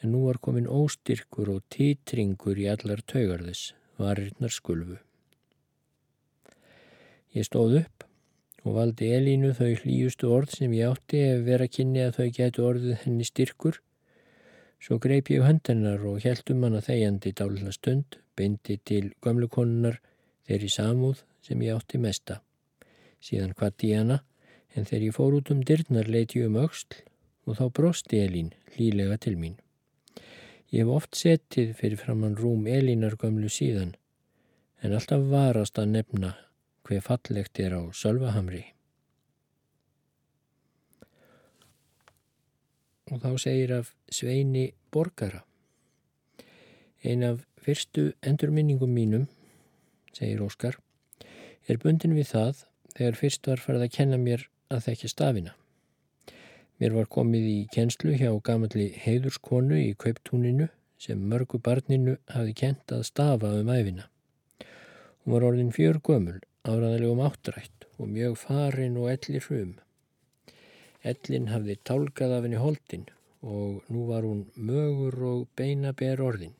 en 0.02 0.12
nú 0.14 0.26
var 0.28 0.38
komin 0.38 0.70
óstyrkur 0.70 1.50
og 1.56 1.64
títringur 1.74 2.60
í 2.62 2.68
allar 2.70 3.02
taugarðis, 3.12 3.72
varirnar 3.98 4.54
skulfu. 4.54 5.00
Ég 7.34 7.48
stóð 7.48 7.80
upp 7.82 8.06
og 8.68 8.78
valdi 8.78 9.10
Elínu 9.16 9.54
þau 9.58 9.74
hlýjustu 9.82 10.30
orð 10.34 10.54
sem 10.60 10.74
ég 10.78 10.92
átti 10.92 11.24
ef 11.32 11.44
vera 11.48 11.70
kynni 11.72 12.04
að 12.06 12.20
þau 12.20 12.30
getu 12.38 12.66
orðið 12.68 12.96
henni 13.06 13.26
styrkur. 13.26 13.82
Svo 14.78 15.00
greip 15.02 15.32
ég 15.34 15.46
höndanar 15.48 16.04
og 16.06 16.22
heldum 16.22 16.64
hana 16.68 16.84
þegjandi 16.86 17.34
dálna 17.40 17.74
stund, 17.74 18.20
beindi 18.38 18.78
til 18.86 19.14
gömlukonunnar 19.26 19.98
þeirri 20.46 20.70
samúð 20.70 21.24
sem 21.42 21.62
ég 21.66 21.74
átti 21.74 21.98
mesta. 22.02 22.42
Síðan 23.24 23.56
hvati 23.58 23.94
ég 23.96 24.04
hana 24.04 24.22
en 24.76 24.86
þegar 24.86 25.08
ég 25.08 25.16
fór 25.16 25.40
út 25.40 25.50
um 25.54 25.64
dyrnar 25.66 26.12
leiti 26.12 26.44
ég 26.44 26.52
um 26.52 26.60
auksl 26.62 27.00
og 27.48 27.56
þá 27.56 27.70
brosti 27.80 28.20
Elín 28.20 28.51
hlýlega 28.75 29.18
til 29.24 29.38
mín. 29.39 29.56
Ég 30.68 30.84
hef 30.84 30.92
oft 30.92 31.16
setið 31.16 31.72
fyrir 31.80 32.00
framann 32.01 32.36
rúm 32.36 32.68
Elínar 32.68 33.16
gömlu 33.16 33.48
síðan 33.48 33.96
en 34.84 34.94
alltaf 34.94 35.24
varast 35.32 35.80
að 35.80 35.94
nefna 35.96 36.34
hver 36.88 37.04
fallegt 37.04 37.60
er 37.63 37.75
á 37.80 37.82
Sölvahamri. 37.96 38.66
Og 43.08 43.22
þá 43.24 43.32
segir 43.39 43.72
af 43.72 43.94
Sveini 44.12 44.74
Borgara. 44.92 45.46
Ein 47.04 47.24
af 47.24 47.46
fyrstu 47.63 48.12
endurminningum 48.22 48.92
mínum, 48.92 49.27
segir 50.12 50.44
Óskar, 50.44 50.75
er 51.68 51.80
bundin 51.80 52.16
við 52.18 52.34
það 52.34 52.66
þegar 52.98 53.22
fyrst 53.22 53.48
var 53.48 53.63
farið 53.63 53.88
að 53.88 53.96
kenna 53.96 54.20
mér 54.20 54.44
að 54.68 54.84
þekka 54.89 55.12
stafina. 55.13 55.56
Mér 56.77 56.93
var 56.93 57.07
komið 57.10 57.46
í 57.50 57.60
kenslu 57.74 58.12
hjá 58.13 58.29
gamalli 58.46 58.91
heiðurskonu 59.01 59.79
í 59.81 59.96
kauptúninu 59.98 60.67
sem 61.01 61.24
mörgu 61.31 61.57
barninu 61.67 62.13
hafi 62.29 62.53
kent 62.60 62.93
að 62.93 63.07
stafa 63.07 63.50
um 63.62 63.72
æfina. 63.74 64.05
Hún 65.24 65.34
var 65.34 65.46
orðin 65.48 65.74
fjör 65.74 65.98
gömul, 66.05 66.38
áraðalegum 66.69 67.24
áttrætt 67.25 67.88
og 67.98 68.12
mjög 68.13 68.38
farin 68.43 69.00
og 69.01 69.10
ellir 69.15 69.48
hrum. 69.48 69.74
Ellin 71.01 71.50
hafði 71.50 71.79
tálkað 71.89 72.36
af 72.38 72.46
henni 72.46 72.62
holdin 72.62 73.10
og 73.41 73.81
nú 73.89 74.05
var 74.12 74.29
hún 74.29 74.46
mögur 74.53 75.17
og 75.31 75.43
beina 75.57 75.96
ber 75.98 76.22
orðin. 76.22 76.53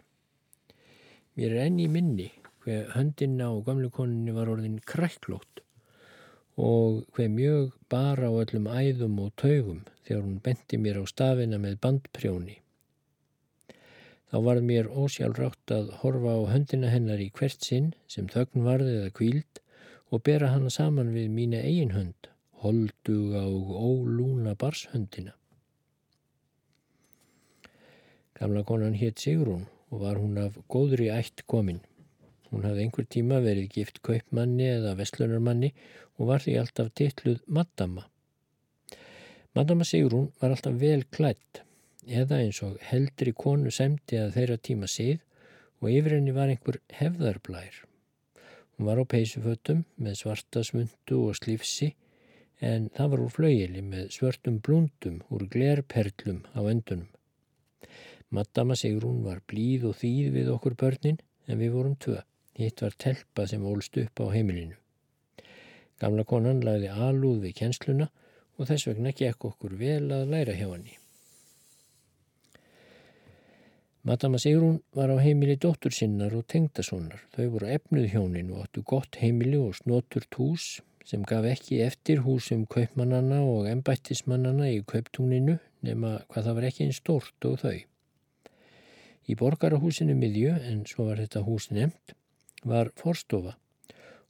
Mér 1.38 1.54
er 1.54 1.68
enn 1.68 1.78
í 1.78 1.88
minni 1.94 2.32
hver 2.66 2.90
höndina 2.98 3.52
og 3.54 3.68
gamleikoninni 3.70 4.34
var 4.34 4.50
orðin 4.50 4.82
kræklót 4.82 5.62
og 6.58 7.04
hver 7.14 7.30
mjög 7.30 7.74
bara 7.90 8.30
á 8.30 8.34
öllum 8.34 8.66
æðum 8.66 9.20
og 9.22 9.36
taugum 9.38 9.84
þegar 10.08 10.24
hún 10.24 10.40
benti 10.42 10.80
mér 10.82 10.98
á 11.02 11.06
stafina 11.06 11.60
með 11.62 11.78
bandprjóni. 11.84 12.58
Þá 14.28 14.38
var 14.44 14.60
mér 14.66 14.90
ósjálfrátt 14.90 15.72
að 15.72 15.92
horfa 16.02 16.34
á 16.36 16.42
höndina 16.52 16.90
hennar 16.92 17.22
í 17.24 17.30
hvert 17.32 17.64
sinn 17.64 17.94
sem 18.12 18.28
þögn 18.28 18.66
varði 18.66 18.98
eða 18.98 19.14
kvíld 19.20 19.62
og 20.12 20.24
bera 20.28 20.50
hana 20.52 20.72
saman 20.74 21.14
við 21.14 21.30
mína 21.32 21.62
eigin 21.62 21.94
hönd, 21.96 22.30
holduga 22.64 23.46
og 23.46 23.70
ólúna 23.78 24.56
barshöndina. 24.60 25.36
Gamla 28.38 28.64
konan 28.64 28.98
hétt 28.98 29.22
Sigrún 29.22 29.68
og 29.90 30.02
var 30.02 30.20
hún 30.20 30.38
af 30.42 30.58
góðri 30.70 31.08
ætt 31.14 31.46
kominn. 31.48 31.80
Hún 32.52 32.64
hafði 32.64 32.86
einhver 32.86 33.08
tíma 33.12 33.40
verið 33.44 33.72
gift 33.76 34.02
kaupmanni 34.06 34.70
eða 34.78 34.96
vestlunarmanni 35.00 35.74
og 36.18 36.30
var 36.32 36.44
því 36.44 36.56
alltaf 36.62 36.94
titluð 36.96 37.42
Madama. 37.48 38.06
Madama 39.58 39.88
Sigrún 39.88 40.30
var 40.40 40.54
alltaf 40.54 40.78
vel 40.80 41.04
klætt 41.12 41.64
eða 42.08 42.40
eins 42.44 42.62
og 42.64 42.78
heldri 42.88 43.34
konu 43.36 43.72
semdi 43.74 44.20
að 44.22 44.36
þeirra 44.38 44.58
tíma 44.70 44.88
síð 44.92 45.20
og 45.82 45.92
yfir 45.92 46.18
henni 46.18 46.34
var 46.36 46.52
einhver 46.54 46.80
hefðarblær. 47.00 47.84
Hún 48.78 48.88
var 48.88 49.02
á 49.02 49.06
peysufötum 49.10 49.84
með 49.98 50.20
svarta 50.22 50.64
smundu 50.64 51.20
og 51.28 51.38
slífsi 51.40 51.92
en 52.64 52.88
það 52.96 53.12
var 53.12 53.24
úr 53.26 53.34
flauili 53.34 53.84
með 53.86 54.12
svörtum 54.16 54.62
blúndum 54.64 55.20
úr 55.34 55.48
glerperlum 55.52 56.44
á 56.58 56.62
endunum. 56.70 57.10
Madama 58.30 58.76
Sigrún 58.76 59.22
var 59.26 59.44
blíð 59.50 59.90
og 59.92 60.00
þýð 60.02 60.32
við 60.38 60.50
okkur 60.54 60.76
börnin 60.80 61.20
en 61.48 61.60
við 61.62 61.76
vorum 61.76 61.96
tvö. 61.96 62.22
Hitt 62.58 62.82
var 62.82 62.96
telpa 62.98 63.46
sem 63.48 63.66
ólst 63.66 63.98
upp 64.02 64.22
á 64.24 64.26
heimilinu. 64.34 64.78
Gamla 66.02 66.24
konan 66.30 66.64
lagði 66.66 66.90
alúð 66.94 67.44
við 67.46 67.58
kjensluna 67.60 68.08
og 68.58 68.70
þess 68.70 68.88
vegna 68.90 69.14
gekk 69.18 69.46
okkur 69.52 69.76
vel 69.78 70.08
að 70.14 70.32
læra 70.34 70.56
hjá 70.58 70.66
henni. 70.72 70.98
Madama 74.08 74.40
Sigrún 74.40 74.80
var 74.96 75.12
á 75.12 75.18
heimili 75.20 75.58
dóttur 75.60 75.92
sinnar 75.92 76.34
og 76.38 76.46
tengdasónar. 76.48 77.22
Þau 77.36 77.48
voru 77.54 77.70
efnuð 77.76 78.06
hjónin 78.14 78.54
og 78.54 78.66
áttu 78.66 78.84
gott 78.88 79.20
heimili 79.22 79.60
og 79.60 79.76
snoturt 79.76 80.38
hús 80.40 80.68
sem 81.08 81.24
gaf 81.28 81.46
ekki 81.48 81.82
eftir 81.84 82.24
húsum 82.24 82.66
kaupmannana 82.72 83.42
og 83.48 83.68
embættismannana 83.72 84.70
í 84.74 84.82
kauptúninu 84.88 85.58
nema 85.88 86.18
hvað 86.28 86.50
það 86.50 86.58
var 86.58 86.68
ekki 86.70 86.86
einn 86.86 86.96
stórt 86.96 87.48
og 87.50 87.62
þau. 87.62 87.78
Í 89.28 89.36
borgarahúsinu 89.36 90.16
miðju, 90.16 90.54
en 90.72 90.86
svo 90.88 91.10
var 91.10 91.20
þetta 91.20 91.44
hús 91.44 91.68
nefnt, 91.76 92.16
var 92.64 92.92
forstofa 92.96 93.56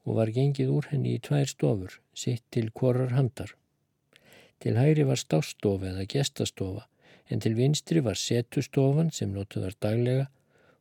og 0.07 0.19
var 0.19 0.31
gengið 0.31 0.71
úr 0.71 0.87
henni 0.91 1.15
í 1.17 1.23
tvær 1.23 1.49
stofur, 1.51 1.99
sitt 2.15 2.43
til 2.51 2.71
korrar 2.71 3.11
handar. 3.15 3.51
Til 4.63 4.77
hægri 4.79 5.03
var 5.05 5.19
stástofa 5.19 5.91
eða 5.91 6.07
gestastofa, 6.09 6.87
en 7.29 7.43
til 7.43 7.57
vinstri 7.57 8.01
var 8.03 8.15
setustofan 8.15 9.11
sem 9.11 9.33
notuð 9.35 9.67
var 9.67 9.77
daglega 9.83 10.25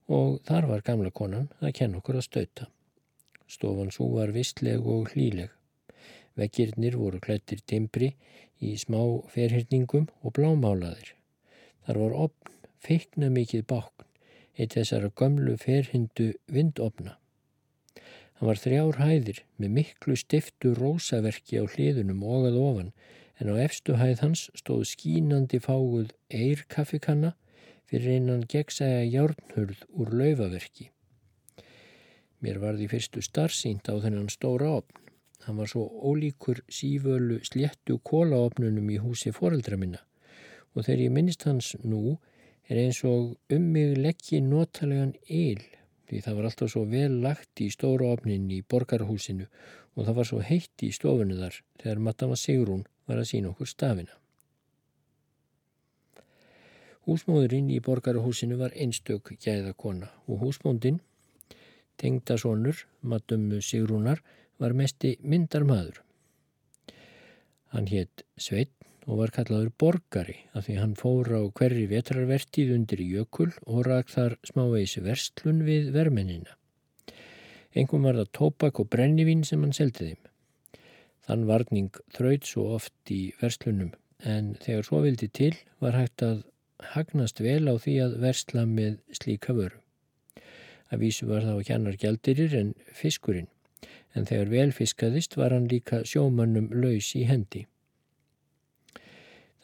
og 0.06 0.38
þar 0.46 0.68
var 0.70 0.86
gamla 0.86 1.10
konan 1.10 1.50
að 1.60 1.74
kenna 1.80 2.00
okkur 2.00 2.20
að 2.20 2.28
stauta. 2.28 2.68
Stofan 3.50 3.92
svo 3.94 4.08
var 4.14 4.32
vistleg 4.34 4.86
og 4.86 5.10
hlíleg. 5.12 5.50
Vekkirnir 6.38 6.96
voru 7.00 7.20
klættir 7.22 7.62
timbri 7.66 8.12
í 8.62 8.76
smá 8.78 9.00
ferhyrningum 9.32 10.08
og 10.22 10.34
blámálaðir. 10.38 11.12
Þar 11.86 12.02
var 12.02 12.16
opn, 12.26 12.56
feikna 12.78 13.30
mikið 13.32 13.66
bákn, 13.70 14.06
eitt 14.56 14.74
þessara 14.78 15.10
gömlu 15.10 15.56
ferhindu 15.60 16.32
vindopna. 16.52 17.16
Hann 18.36 18.50
var 18.50 18.60
þrjár 18.60 18.98
hæðir 19.00 19.38
með 19.56 19.70
miklu 19.78 20.16
stiftu 20.20 20.74
rósaverki 20.76 21.56
á 21.56 21.64
hliðunum 21.64 22.20
og 22.20 22.50
að 22.50 22.58
ofan 22.60 22.90
en 23.40 23.52
á 23.52 23.54
efstu 23.64 23.96
hæð 23.96 24.20
hans 24.24 24.42
stóð 24.60 24.82
skínandi 24.90 25.60
fáguð 25.64 26.12
eirkaffikanna 26.28 27.32
fyrir 27.88 28.18
einan 28.18 28.44
gegnsæja 28.52 29.06
járnhurð 29.08 29.86
úr 29.96 30.12
laufaverki. 30.20 30.90
Mér 32.44 32.60
var 32.60 32.76
því 32.76 32.90
fyrstu 32.92 33.22
starfsýnt 33.24 33.88
á 33.88 33.96
þennan 34.04 34.28
stóra 34.32 34.74
opn. 34.82 35.00
Hann 35.46 35.56
var 35.56 35.70
svo 35.70 35.86
ólíkur 36.04 36.60
sífölu 36.68 37.38
sléttu 37.46 37.96
kólaopnunum 38.04 38.90
í 38.92 38.98
húsi 39.00 39.32
foreldra 39.32 39.78
minna 39.80 40.02
og 40.74 40.84
þegar 40.84 41.04
ég 41.06 41.12
minnist 41.14 41.46
hans 41.48 41.72
nú 41.84 42.18
er 42.68 42.82
eins 42.82 43.00
og 43.08 43.36
um 43.54 43.68
mig 43.72 43.94
leggji 43.96 44.42
notalegan 44.44 45.14
eil 45.30 45.62
því 46.06 46.20
það 46.24 46.38
var 46.38 46.48
alltaf 46.48 46.70
svo 46.72 46.84
vel 46.90 47.18
lagt 47.24 47.62
í 47.62 47.70
stóra 47.72 48.12
ofnin 48.14 48.46
í 48.54 48.60
borgarhúsinu 48.62 49.48
og 49.96 50.04
það 50.04 50.18
var 50.18 50.28
svo 50.30 50.42
heitt 50.44 50.84
í 50.86 50.92
stofunu 50.94 51.38
þar 51.40 51.58
þegar 51.82 52.04
Madama 52.08 52.38
Sigrún 52.38 52.86
var 53.08 53.20
að 53.22 53.28
sína 53.30 53.50
okkur 53.52 53.70
stafina. 53.70 54.14
Húsmóðurinn 57.06 57.68
í 57.70 57.78
borgarhúsinu 57.86 58.58
var 58.58 58.74
einstök 58.74 59.30
gæðakona 59.42 60.10
og 60.26 60.42
húsmóndin, 60.42 60.98
tengdasonur, 62.02 62.82
Madama 63.00 63.60
Sigrúnar, 63.62 64.22
var 64.58 64.74
mesti 64.74 65.14
myndarmadur. 65.22 66.02
Hann 67.70 67.86
hétt 67.90 68.24
Sveit 68.40 68.72
og 69.06 69.20
var 69.20 69.32
kallaður 69.34 69.70
borgari 69.78 70.36
af 70.52 70.66
því 70.66 70.76
hann 70.80 70.94
fór 70.98 71.30
á 71.30 71.42
hverri 71.46 71.86
vetrarvertið 71.90 72.72
undir 72.74 73.02
jökul 73.06 73.52
og 73.64 73.86
rak 73.86 74.10
þar 74.10 74.36
smávegis 74.46 74.98
verstlun 75.04 75.62
við 75.66 75.92
vermennina. 75.94 76.56
Engum 77.76 78.06
var 78.08 78.18
það 78.18 78.32
tópak 78.38 78.80
og 78.82 78.90
brennivín 78.90 79.44
sem 79.46 79.62
hann 79.62 79.74
seldi 79.76 80.10
þeim. 80.10 80.22
Þann 81.26 81.46
varning 81.46 81.90
þraut 82.16 82.46
svo 82.48 82.66
oft 82.76 83.12
í 83.12 83.32
verslunum 83.40 83.92
en 84.26 84.54
þegar 84.62 84.86
svo 84.88 85.02
vildi 85.04 85.28
til 85.28 85.54
var 85.82 85.98
hægt 85.98 86.22
að 86.24 86.44
hagnast 86.94 87.42
vel 87.44 87.66
á 87.70 87.74
því 87.78 87.98
að 88.04 88.16
versla 88.22 88.64
með 88.68 88.98
slíka 89.14 89.54
vöru. 89.56 89.78
Að 90.90 91.02
vísu 91.02 91.26
var 91.26 91.46
það 91.46 91.62
á 91.62 91.66
hjannar 91.68 92.00
gjaldirir 92.00 92.58
en 92.58 92.74
fiskurinn 92.94 93.50
en 94.16 94.26
þegar 94.26 94.52
vel 94.52 94.70
fiskaðist 94.72 95.36
var 95.36 95.52
hann 95.52 95.68
líka 95.70 96.02
sjómannum 96.08 96.70
laus 96.72 97.12
í 97.18 97.26
hendi. 97.28 97.66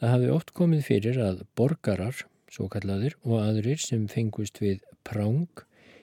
Það 0.03 0.11
hafði 0.11 0.31
oft 0.35 0.49
komið 0.51 0.81
fyrir 0.83 1.17
að 1.23 1.37
borgarar, 1.55 2.17
svo 2.51 2.65
kallaðir, 2.67 3.13
og 3.23 3.37
aðrir 3.39 3.79
sem 3.79 4.01
fengust 4.11 4.57
við 4.59 4.81
práng, 5.07 5.61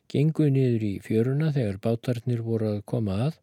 genguð 0.09 0.54
niður 0.54 0.87
í 0.87 0.92
fjöruna 1.04 1.50
þegar 1.52 1.76
bátarnir 1.85 2.40
voru 2.47 2.71
að 2.71 2.78
koma 2.88 3.19
að 3.26 3.37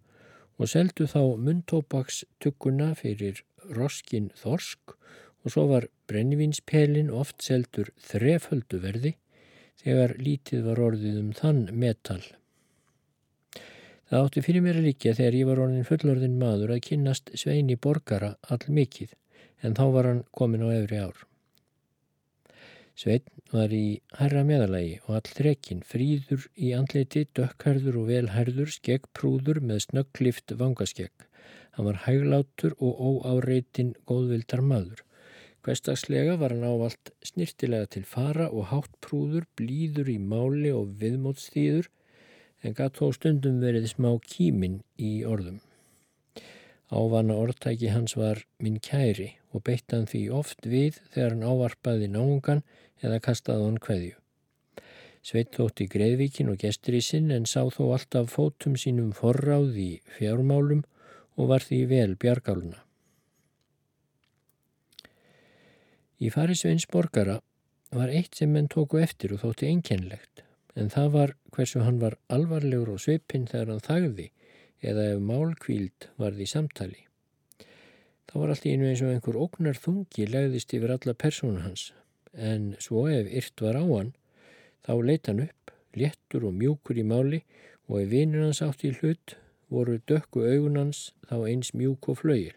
og 0.58 0.72
seldu 0.72 1.06
þá 1.12 1.20
muntópakstukkuna 1.46 2.88
fyrir 2.98 3.44
roskin 3.78 4.32
þorsk 4.40 4.96
og 4.96 5.54
svo 5.54 5.68
var 5.76 5.86
brennivínspelin 6.10 7.14
oft 7.14 7.46
seldur 7.46 7.94
þreföldu 8.08 8.82
verði 8.82 9.14
þegar 9.84 10.16
lítið 10.18 10.66
var 10.72 10.84
orðið 10.88 11.22
um 11.22 11.30
þann 11.38 11.64
metal. 11.86 12.24
Það 14.10 14.26
átti 14.26 14.46
fyrir 14.50 14.66
mér 14.66 14.82
að 14.82 14.90
líka 14.90 15.14
þegar 15.22 15.40
ég 15.44 15.54
var 15.54 15.64
orðin 15.68 15.88
fullorðin 15.94 16.42
maður 16.42 16.80
að 16.80 16.84
kynnast 16.90 17.34
sveini 17.38 17.78
borgara 17.78 18.34
all 18.50 18.64
mikið 18.82 19.14
en 19.64 19.76
þá 19.78 19.86
var 19.96 20.10
hann 20.10 20.24
komin 20.38 20.66
á 20.66 20.70
efri 20.74 21.02
ár. 21.02 21.24
Sveitn 22.98 23.44
var 23.54 23.74
í 23.74 24.00
herra 24.18 24.42
meðalagi 24.42 24.96
og 25.06 25.18
all 25.20 25.34
þrekkin, 25.38 25.84
fríður 25.86 26.48
í 26.58 26.72
andleiti, 26.74 27.28
dökkhærður 27.38 28.00
og 28.02 28.08
velhærður, 28.10 28.72
skeggprúður 28.74 29.60
með 29.62 29.84
snögglift 29.86 30.56
vangaskegg. 30.58 31.28
Hann 31.78 31.86
var 31.86 32.02
hæglátur 32.08 32.74
og 32.82 32.98
óáreitin 32.98 33.94
góðvildar 34.10 34.66
maður. 34.66 35.04
Hverstagslega 35.62 36.40
var 36.42 36.56
hann 36.56 36.66
ávalt 36.66 37.12
snirtilega 37.28 37.92
til 37.94 38.04
fara 38.08 38.50
og 38.50 38.72
háttprúður, 38.72 39.46
blíður 39.60 40.10
í 40.10 40.18
máli 40.18 40.74
og 40.74 40.98
viðmótsþýður 41.02 41.92
en 42.66 42.78
gatt 42.78 42.98
þó 42.98 43.12
stundum 43.14 43.62
verið 43.62 43.92
smá 43.92 44.10
kímin 44.26 44.82
í 44.98 45.20
orðum. 45.28 45.60
Ávana 46.88 47.36
orðtæki 47.36 47.90
hans 47.92 48.16
var 48.16 48.46
minn 48.64 48.80
kæri 48.80 49.34
og 49.52 49.66
beitt 49.68 49.92
hann 49.92 50.08
því 50.08 50.22
oft 50.40 50.64
við 50.64 51.02
þegar 51.12 51.34
hann 51.36 51.44
ávarpaði 51.44 52.08
náungan 52.14 52.64
eða 53.04 53.20
kastaði 53.26 53.66
hann 53.68 53.82
hverju. 53.84 54.16
Sveit 55.28 55.52
þótti 55.58 55.90
greiðvíkin 55.92 56.52
og 56.54 56.62
gestur 56.62 56.96
í 56.96 57.02
sinn 57.04 57.34
en 57.36 57.50
sá 57.50 57.66
þó 57.76 57.90
alltaf 57.98 58.32
fótum 58.32 58.78
sínum 58.80 59.12
forráð 59.18 59.76
í 59.84 59.90
fjármálum 60.16 60.86
og 61.36 61.52
var 61.52 61.66
því 61.68 61.82
vel 61.92 62.16
bjargáluna. 62.16 62.80
Í 66.24 66.32
fari 66.34 66.56
Sveins 66.58 66.88
borgara 66.90 67.42
var 67.94 68.10
eitt 68.10 68.40
sem 68.40 68.54
menn 68.56 68.72
tóku 68.72 69.02
eftir 69.04 69.36
og 69.36 69.44
þótti 69.44 69.68
einkennlegt 69.74 70.46
en 70.80 70.90
það 70.94 71.12
var 71.18 71.36
hversu 71.52 71.84
hann 71.84 72.00
var 72.00 72.16
alvarlegur 72.32 72.96
og 72.96 73.04
sveipinn 73.04 73.46
þegar 73.52 73.74
hann 73.74 73.84
þagði 73.84 74.32
eða 74.82 75.12
ef 75.14 75.22
málkvíld 75.24 76.10
varði 76.22 76.46
í 76.46 76.52
samtali. 76.52 77.02
Þá 78.28 78.34
var 78.42 78.52
allt 78.52 78.68
í 78.68 78.74
einu 78.76 78.90
eins 78.90 79.02
og 79.06 79.14
einhver 79.14 79.40
ógnar 79.40 79.80
þungi 79.80 80.28
legðist 80.28 80.74
yfir 80.76 80.94
alla 80.98 81.16
persónu 81.16 81.64
hans, 81.64 81.92
en 82.34 82.74
svo 82.84 83.08
ef 83.08 83.30
yrt 83.32 83.64
var 83.64 83.80
á 83.80 83.84
hann, 83.88 84.14
þá 84.84 84.94
leita 85.02 85.32
hann 85.32 85.46
upp, 85.48 85.72
léttur 85.98 86.48
og 86.50 86.58
mjúkur 86.60 87.00
í 87.00 87.06
máli 87.08 87.42
og 87.88 88.02
ef 88.02 88.10
vinur 88.12 88.46
hans 88.46 88.62
átt 88.66 88.84
í 88.84 88.92
hlut, 89.00 89.38
voru 89.72 89.98
dökku 90.08 90.44
augun 90.44 90.80
hans 90.80 91.12
þá 91.30 91.38
eins 91.48 91.74
mjúk 91.74 92.12
og 92.12 92.20
flauil. 92.22 92.56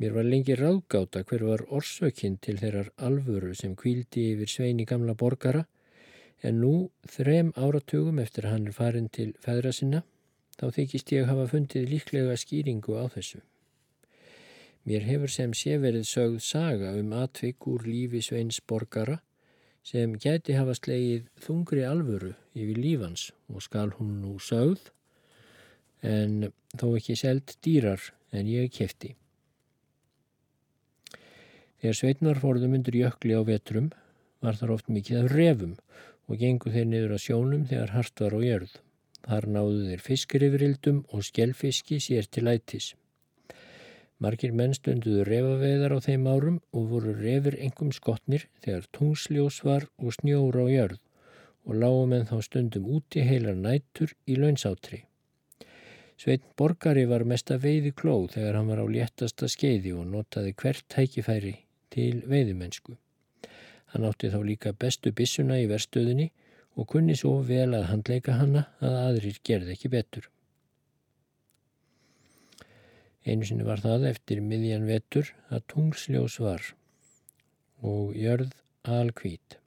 Mér 0.00 0.16
var 0.16 0.26
lengi 0.26 0.54
ráðgáta 0.58 1.22
hver 1.28 1.44
var 1.46 1.66
orsökinn 1.70 2.38
til 2.42 2.56
þeirrar 2.60 2.88
alvöru 3.06 3.52
sem 3.54 3.76
kvíldi 3.78 4.32
yfir 4.32 4.50
sveini 4.50 4.86
gamla 4.88 5.14
borgara, 5.14 5.66
en 6.42 6.58
nú, 6.60 6.90
þrem 7.06 7.52
áratugum 7.54 8.18
eftir 8.18 8.48
hann 8.50 8.66
er 8.66 8.74
farin 8.76 9.08
til 9.08 9.30
feðra 9.44 9.70
sinna, 9.72 10.02
þá 10.58 10.66
þykist 10.76 11.12
ég 11.14 11.28
hafa 11.30 11.48
fundið 11.50 11.90
líklega 11.90 12.36
skýringu 12.38 12.96
á 12.98 13.06
þessu. 13.12 13.40
Mér 14.82 15.04
hefur 15.06 15.30
sem 15.30 15.52
sé 15.54 15.76
verið 15.78 16.08
sögð 16.10 16.40
saga 16.42 16.96
um 16.98 17.12
atvik 17.14 17.68
úr 17.70 17.84
lífi 17.86 18.22
Sveins 18.24 18.58
borgara 18.66 19.20
sem 19.86 20.16
gæti 20.18 20.56
hafa 20.58 20.74
slegið 20.78 21.28
þungri 21.44 21.84
alvöru 21.86 22.32
yfir 22.54 22.78
lífans 22.82 23.30
og 23.50 23.62
skal 23.62 23.94
hún 23.98 24.20
nú 24.22 24.36
sögð 24.42 24.90
en 26.02 26.50
þó 26.74 26.86
ekki 26.98 27.16
seld 27.18 27.54
dýrar 27.62 28.10
en 28.34 28.50
ég 28.50 28.72
kefti. 28.74 29.14
Þegar 31.82 31.98
Sveitnar 31.98 32.38
fórðum 32.42 32.74
undir 32.78 32.98
jökli 32.98 33.34
á 33.38 33.42
vetrum 33.46 33.90
var 34.42 34.58
þar 34.58 34.76
oft 34.76 34.90
mikið 34.90 35.22
af 35.22 35.32
refum 35.34 35.76
og 36.30 36.38
gengu 36.42 36.70
þeir 36.74 36.88
niður 36.90 37.14
á 37.14 37.18
sjónum 37.22 37.66
þegar 37.70 37.94
hart 37.94 38.22
var 38.22 38.34
á 38.34 38.40
jörð. 38.42 38.74
Þar 39.26 39.46
náðu 39.54 39.84
þeir 39.88 40.02
fiskirifrildum 40.08 41.04
og 41.12 41.22
skjellfiski 41.28 42.00
sér 42.02 42.26
til 42.26 42.48
ætis. 42.50 42.92
Margir 44.22 44.52
menn 44.54 44.74
stunduðu 44.74 45.24
refaveðar 45.26 45.96
á 45.96 45.98
þeim 46.02 46.26
árum 46.30 46.58
og 46.70 46.90
voru 46.90 47.14
refir 47.18 47.56
engum 47.58 47.90
skotnir 47.94 48.44
þegar 48.62 48.84
tungsljós 48.94 49.62
var 49.66 49.88
og 49.98 50.14
snjóra 50.18 50.62
á 50.62 50.68
jörð 50.70 51.00
og 51.66 51.78
lágum 51.78 52.14
en 52.14 52.28
þá 52.30 52.36
stundum 52.46 52.86
úti 52.96 53.22
heilar 53.26 53.58
nætur 53.58 54.14
í 54.26 54.36
launsátri. 54.38 55.02
Sveitn 56.18 56.54
Borgari 56.58 57.02
var 57.10 57.24
mesta 57.26 57.56
veiði 57.58 57.90
klóð 57.98 58.36
þegar 58.36 58.58
hann 58.58 58.70
var 58.70 58.82
á 58.82 58.86
léttasta 58.86 59.48
skeiði 59.50 59.94
og 59.98 60.06
notaði 60.10 60.54
hvert 60.54 60.86
tækifæri 60.94 61.54
til 61.90 62.22
veiðimennsku. 62.30 62.94
Hann 63.92 64.06
átti 64.06 64.30
þá 64.30 64.38
líka 64.46 64.72
bestu 64.72 65.10
bissuna 65.10 65.58
í 65.58 65.66
verstöðinni 65.70 66.30
og 66.76 66.88
kunni 66.88 67.16
svo 67.18 67.38
vel 67.46 67.72
að 67.76 67.88
handleika 67.90 68.36
hanna 68.40 68.66
að 68.80 68.98
aðrir 69.00 69.40
gerði 69.44 69.74
ekki 69.76 69.90
betur. 69.92 70.28
Einu 73.22 73.46
sinni 73.46 73.66
var 73.66 73.82
það 73.82 74.08
eftir 74.08 74.40
miðjan 74.42 74.88
vetur 74.88 75.28
að 75.52 75.66
tungsljós 75.70 76.38
var 76.42 76.72
og 77.86 78.16
jörð 78.18 78.54
alkvít. 78.88 79.58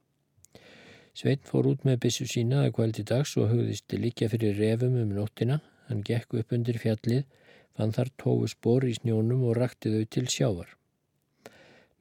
Sveitn 1.16 1.48
fór 1.48 1.70
út 1.70 1.86
með 1.88 2.02
bissu 2.04 2.26
sína 2.28 2.66
að 2.66 2.74
kvældi 2.76 3.04
dags 3.08 3.32
og 3.40 3.48
hugðist 3.54 3.94
líka 3.96 4.28
fyrir 4.28 4.58
refum 4.58 4.98
um 5.00 5.14
nóttina. 5.16 5.62
Hann 5.88 6.02
gekk 6.04 6.34
upp 6.36 6.52
undir 6.52 6.76
fjallið, 6.82 7.22
fann 7.78 7.94
þar 7.96 8.10
tófu 8.20 8.50
spór 8.52 8.84
í 8.84 8.96
snjónum 8.98 9.46
og 9.48 9.56
rakti 9.56 9.92
þau 9.94 10.04
til 10.12 10.26
sjávar. 10.28 10.74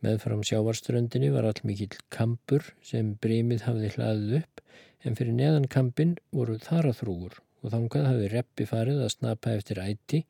Meðfram 0.03 0.43
sjávarströndinni 0.43 1.31
var 1.31 1.47
allmikill 1.47 1.95
kampur 2.11 2.67
sem 2.83 3.13
brímið 3.23 3.63
hafði 3.69 3.93
hlaðið 3.95 4.35
upp 4.41 4.65
en 5.05 5.17
fyrir 5.17 5.37
neðan 5.37 5.69
kampin 5.71 6.15
voru 6.33 6.57
þaraþrúur 6.61 7.39
og 7.61 7.73
þangað 7.73 8.09
hafi 8.09 8.29
reppi 8.33 8.67
farið 8.69 9.01
að 9.05 9.13
snapa 9.15 9.55
eftir 9.57 9.81
ætti 9.81 10.21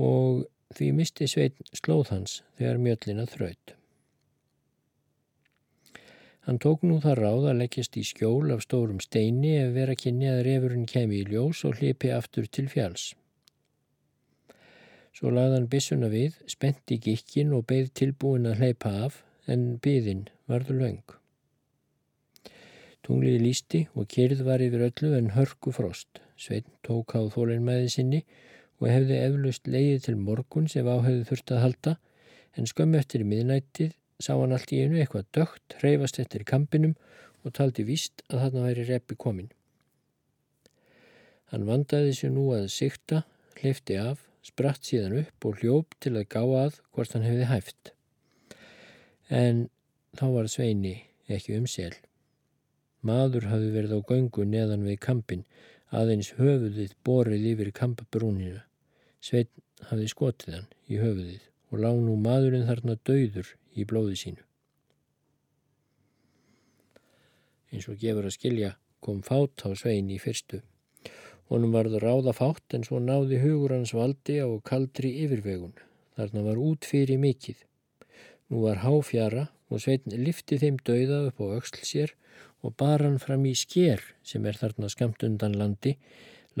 og 0.00 0.46
því 0.76 0.90
misti 0.96 1.28
sveit 1.28 1.56
slóð 1.76 2.10
hans 2.14 2.40
þegar 2.58 2.80
mjöllina 2.84 3.26
þraut. 3.28 3.74
Hann 6.46 6.58
tók 6.58 6.84
nú 6.86 6.96
það 7.04 7.18
ráð 7.20 7.48
að 7.50 7.58
leggjast 7.60 7.96
í 8.00 8.04
skjól 8.06 8.52
af 8.54 8.64
stórum 8.64 9.00
steini 9.04 9.56
ef 9.60 9.74
vera 9.76 9.96
kynni 9.98 10.30
að 10.30 10.44
refurinn 10.46 10.88
kemi 10.88 11.20
í 11.20 11.26
ljós 11.28 11.64
og 11.68 11.80
hlipi 11.80 12.12
aftur 12.16 12.48
til 12.48 12.66
fjáls. 12.72 13.10
Svo 15.12 15.32
lagði 15.34 15.58
hann 15.58 15.70
bissuna 15.70 16.08
við, 16.08 16.38
spenti 16.48 16.96
gikkin 17.02 17.52
og 17.52 17.66
beigð 17.68 17.92
tilbúin 18.00 18.48
að 18.48 18.62
hleypa 18.62 18.94
af 19.06 19.20
en 19.50 19.74
byðin 19.84 20.28
varðu 20.48 20.78
laung. 20.80 21.19
Tunglið 23.10 23.40
lísti 23.42 23.78
og 23.98 24.04
kyrð 24.06 24.44
var 24.46 24.62
yfir 24.62 24.84
öllu 24.86 25.08
en 25.16 25.32
hörku 25.34 25.72
frost. 25.74 26.20
Svein 26.38 26.62
tók 26.86 27.10
á 27.18 27.26
þólinnmæði 27.26 27.88
sinni 27.90 28.18
og 28.78 28.84
hefði 28.86 29.16
eflust 29.18 29.66
leiði 29.66 29.96
til 30.04 30.12
morgun 30.14 30.68
sem 30.70 30.86
áhefði 30.86 31.24
þurft 31.26 31.52
að 31.56 31.62
halda 31.64 31.94
en 32.54 32.68
skömm 32.70 32.92
eftir 32.94 33.24
miðnættið 33.26 33.96
sá 34.22 34.36
hann 34.36 34.54
allt 34.54 34.70
í 34.70 34.78
einu 34.84 35.00
eitthvað 35.00 35.26
dögt, 35.34 35.74
hreyfast 35.80 36.20
eftir 36.22 36.44
kampinum 36.46 36.92
og 37.42 37.56
taldi 37.56 37.82
víst 37.88 38.22
að 38.28 38.44
þarna 38.44 38.62
væri 38.68 38.84
reppi 38.86 39.16
komin. 39.24 39.48
Hann 41.50 41.66
vandaði 41.66 42.12
sér 42.14 42.30
nú 42.36 42.44
að 42.54 42.68
sikta, 42.70 43.24
hlifti 43.58 43.96
af, 43.98 44.20
spratt 44.46 44.86
síðan 44.86 45.16
upp 45.24 45.48
og 45.50 45.58
hljóp 45.64 45.98
til 45.98 46.14
að 46.14 46.28
gá 46.36 46.44
að 46.44 46.78
hvort 46.94 47.18
hann 47.18 47.26
hefði 47.26 47.50
hæft. 47.50 47.92
En 49.26 49.66
þá 50.14 50.24
var 50.36 50.52
Sveini 50.54 50.94
ekki 51.26 51.58
um 51.58 51.66
sel. 51.66 51.90
Maður 53.00 53.46
hafi 53.48 53.70
verið 53.72 53.96
á 53.96 54.00
göngu 54.10 54.44
neðan 54.44 54.84
við 54.84 54.98
kampin, 55.00 55.46
aðeins 55.88 56.34
höfuðið 56.36 56.92
borið 57.06 57.46
yfir 57.54 57.70
kampabrúninu. 57.76 58.60
Sveitn 59.24 59.64
hafi 59.88 60.08
skotið 60.12 60.58
hann 60.58 60.68
í 60.88 61.00
höfuðið 61.00 61.46
og 61.70 61.82
lág 61.84 62.00
nú 62.04 62.16
maðurinn 62.20 62.68
þarna 62.68 62.98
döður 63.08 63.54
í 63.72 63.86
blóði 63.88 64.18
sínu. 64.20 64.44
Eins 67.70 67.86
og 67.88 68.00
gefur 68.02 68.26
að 68.26 68.36
skilja 68.36 68.74
kom 69.00 69.22
fát 69.24 69.64
á 69.64 69.70
svein 69.78 70.10
í 70.10 70.18
fyrstu. 70.20 70.60
Honum 71.50 71.72
varður 71.74 72.04
ráða 72.04 72.34
fátt 72.36 72.76
en 72.76 72.84
svo 72.86 73.00
náði 73.02 73.40
hugur 73.42 73.72
hans 73.74 73.94
valdi 73.96 74.36
á 74.42 74.48
kaldri 74.66 75.14
yfirvegun. 75.24 75.72
Þarna 76.18 76.44
var 76.46 76.60
út 76.60 76.86
fyrir 76.86 77.18
mikill. 77.22 77.58
Nú 78.50 78.66
var 78.66 78.82
háfjara 78.84 79.48
og 79.70 79.82
sveitn 79.82 80.14
lifti 80.20 80.58
þeim 80.60 80.80
dauða 80.84 81.22
upp 81.30 81.40
á 81.42 81.46
auksl 81.56 81.86
sér 81.86 82.14
og 82.60 82.76
bar 82.76 83.02
hann 83.04 83.18
fram 83.22 83.46
í 83.48 83.54
sker 83.56 84.02
sem 84.26 84.46
er 84.46 84.58
þarna 84.60 84.90
skamt 84.92 85.24
undan 85.26 85.56
landi, 85.56 85.96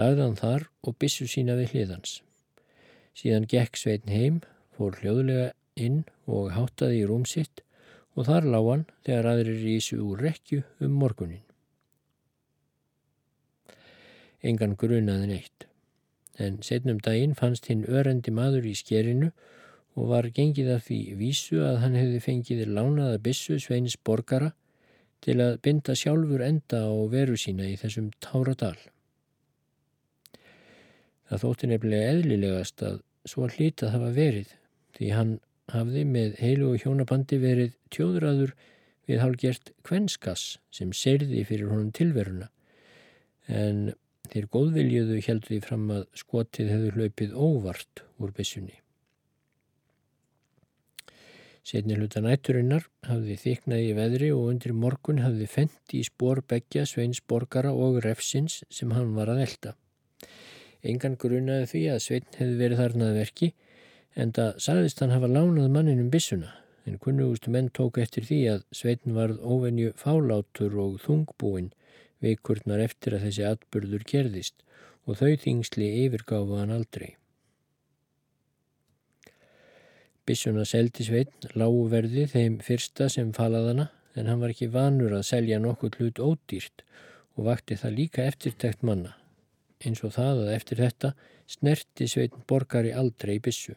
lagði 0.00 0.24
hann 0.24 0.38
þar 0.38 0.66
og 0.86 0.96
bissu 1.02 1.26
sína 1.28 1.56
við 1.58 1.74
hliðans. 1.74 2.20
Síðan 3.16 3.48
gekk 3.50 3.76
sveitn 3.76 4.12
heim, 4.12 4.40
fór 4.76 4.96
hljóðlega 5.00 5.50
inn 5.76 6.04
og 6.30 6.54
háttaði 6.54 7.02
í 7.02 7.08
rúm 7.08 7.26
sitt 7.28 7.64
og 8.16 8.26
þar 8.28 8.48
lág 8.52 8.68
hann 8.70 8.84
þegar 9.06 9.30
aðrir 9.34 9.62
rísu 9.64 10.00
úr 10.04 10.22
rekju 10.24 10.62
um 10.80 10.96
morgunin. 11.02 11.44
Engan 14.40 14.76
grunaði 14.80 15.26
neitt, 15.28 15.66
en 16.40 16.62
setnum 16.64 17.00
daginn 17.04 17.36
fannst 17.36 17.68
hinn 17.68 17.84
örendi 17.84 18.32
maður 18.32 18.70
í 18.70 18.72
skerinu 18.78 19.28
og 19.98 20.08
var 20.14 20.30
gengið 20.32 20.70
af 20.76 20.86
því 20.86 21.00
vísu 21.18 21.60
að 21.66 21.82
hann 21.82 21.98
hefði 21.98 22.22
fengið 22.24 22.62
lánaða 22.72 23.20
bissu 23.20 23.58
Sveinis 23.60 23.98
borgara 24.00 24.54
til 25.24 25.36
að 25.44 25.58
binda 25.64 25.96
sjálfur 25.98 26.42
enda 26.44 26.82
á 26.88 26.92
veru 27.12 27.36
sína 27.38 27.68
í 27.68 27.76
þessum 27.80 28.10
táradal. 28.24 28.76
Það 31.30 31.44
þótti 31.44 31.70
nefnilega 31.70 32.12
eðlilegast 32.14 32.82
að 32.86 32.98
svo 33.28 33.46
hlítið 33.52 33.92
hafa 33.94 34.10
verið 34.16 34.54
því 34.96 35.10
hann 35.14 35.34
hafði 35.70 36.04
með 36.08 36.38
heilu 36.42 36.72
og 36.72 36.82
hjónabandi 36.82 37.38
verið 37.42 37.76
tjóðraður 37.94 38.54
við 39.06 39.22
hálgert 39.22 39.72
kvenskas 39.86 40.44
sem 40.74 40.90
serði 40.96 41.44
fyrir 41.46 41.70
honum 41.70 41.92
tilveruna 41.94 42.50
en 43.50 43.92
þeir 44.30 44.46
góðviljuðu 44.54 45.22
heldur 45.26 45.52
því 45.52 45.60
fram 45.64 45.88
að 45.94 46.04
skotið 46.18 46.72
hefur 46.74 46.98
hlaupið 46.98 47.34
óvart 47.34 48.04
úr 48.18 48.34
bessunni. 48.34 48.79
Setni 51.66 51.96
hluta 51.98 52.22
nætturinnar 52.24 52.86
hafði 53.04 53.36
þyknaði 53.42 53.88
í 53.90 53.96
veðri 53.98 54.30
og 54.32 54.46
undir 54.52 54.72
morgun 54.72 55.20
hafði 55.20 55.48
fendt 55.54 55.94
í 55.96 56.00
spór 56.06 56.40
begja 56.52 56.86
Sveins 56.88 57.20
borgara 57.20 57.72
og 57.76 58.00
refsins 58.04 58.62
sem 58.72 58.94
hann 58.96 59.12
var 59.18 59.28
að 59.32 59.42
elda. 59.44 59.74
Engan 60.80 61.18
grunaði 61.20 61.68
því 61.74 61.82
að 61.92 62.00
Svein 62.06 62.30
hefði 62.38 62.56
verið 62.62 62.80
þarnað 62.80 63.20
verki 63.20 63.50
en 64.16 64.32
það 64.38 64.56
sagðist 64.66 65.04
hann 65.04 65.14
hafa 65.14 65.28
lánað 65.28 65.68
manninum 65.76 66.08
bissuna 66.14 66.54
en 66.88 66.98
kunnugustu 67.04 67.52
menn 67.52 67.68
tók 67.76 68.00
eftir 68.00 68.24
því 68.24 68.40
að 68.54 68.66
Svein 68.80 69.16
varð 69.20 69.44
óvenju 69.44 69.92
fálátur 70.00 70.80
og 70.80 70.96
þungbúin 71.04 71.70
vikurnar 72.24 72.80
eftir 72.88 73.16
að 73.16 73.28
þessi 73.28 73.48
atbyrður 73.52 74.08
gerðist 74.08 74.64
og 75.04 75.20
þau 75.20 75.36
þingsli 75.44 75.92
yfirgáfa 76.06 76.64
hann 76.64 76.78
aldrei. 76.80 77.19
Bissuna 80.30 80.62
seldi 80.62 81.02
sveitn 81.02 81.56
láguverði 81.58 82.28
þeim 82.30 82.60
fyrsta 82.62 83.08
sem 83.10 83.32
falaðana 83.34 83.88
en 84.14 84.28
hann 84.30 84.38
var 84.38 84.52
ekki 84.52 84.68
vanur 84.70 85.16
að 85.16 85.24
selja 85.26 85.58
nokkuð 85.58 85.96
hlut 85.98 86.20
ódýrt 86.22 86.84
og 87.34 87.48
vakti 87.48 87.74
það 87.80 87.96
líka 87.96 88.26
eftirtækt 88.30 88.86
manna. 88.86 89.16
Eins 89.82 90.04
og 90.06 90.14
það 90.14 90.44
að 90.44 90.52
eftir 90.54 90.82
þetta 90.84 91.12
snerti 91.50 92.06
sveitn 92.14 92.46
borgari 92.46 92.94
aldrei 92.94 93.40
bissu. 93.42 93.74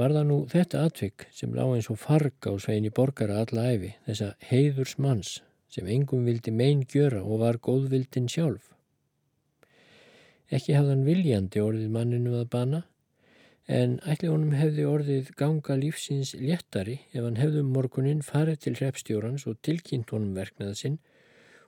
Var 0.00 0.16
það 0.16 0.28
nú 0.32 0.42
þetta 0.48 0.88
atvik 0.88 1.28
sem 1.28 1.52
lág 1.52 1.76
eins 1.76 1.92
og 1.92 2.00
farg 2.00 2.48
á 2.48 2.56
sveini 2.56 2.88
borgara 2.88 3.42
alla 3.44 3.68
æfi, 3.74 3.92
þessa 4.08 4.34
heiðurs 4.48 4.96
manns 4.96 5.38
sem 5.68 5.84
engum 5.84 6.24
vildi 6.24 6.48
mein 6.48 6.86
gjöra 6.88 7.20
og 7.20 7.44
var 7.44 7.60
góðvildin 7.60 8.32
sjálf? 8.32 8.72
Ekki 10.48 10.80
hafðan 10.80 11.04
viljandi 11.04 11.60
orðið 11.60 11.92
manninu 11.92 12.38
að 12.40 12.54
bana 12.56 12.86
en 13.68 13.98
ætli 14.08 14.30
honum 14.32 14.54
hefði 14.56 14.86
orðið 14.88 15.30
ganga 15.36 15.76
lífsins 15.76 16.32
léttari 16.40 16.96
ef 17.12 17.20
hann 17.20 17.36
hefði 17.36 17.60
um 17.64 17.74
morgunin 17.76 18.24
farið 18.24 18.62
til 18.64 18.78
hrepstjórans 18.80 19.44
og 19.50 19.60
tilkynnt 19.66 20.14
honum 20.14 20.32
verknaða 20.38 20.78
sinn 20.80 20.98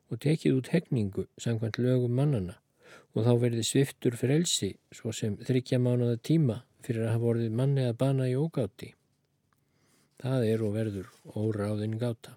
og 0.09 0.23
tekið 0.25 0.57
út 0.63 0.73
hegningu 0.73 1.27
sangkvæmt 1.45 1.79
lögum 1.85 2.17
mannana 2.17 2.57
og 3.15 3.27
þá 3.27 3.33
verði 3.45 3.67
sviftur 3.67 4.17
frelsi 4.17 4.73
svo 4.97 5.13
sem 5.13 5.37
þryggja 5.45 5.81
mánuða 5.83 6.17
tíma 6.31 6.63
fyrir 6.87 7.07
að 7.07 7.15
hafa 7.15 7.31
orðið 7.35 7.57
manni 7.61 7.85
að 7.85 7.99
bana 8.01 8.29
í 8.31 8.37
ógáti. 8.39 8.95
Það 10.21 10.47
er 10.49 10.65
og 10.65 10.75
verður 10.77 11.09
óráðin 11.37 11.99
gáta. 12.01 12.37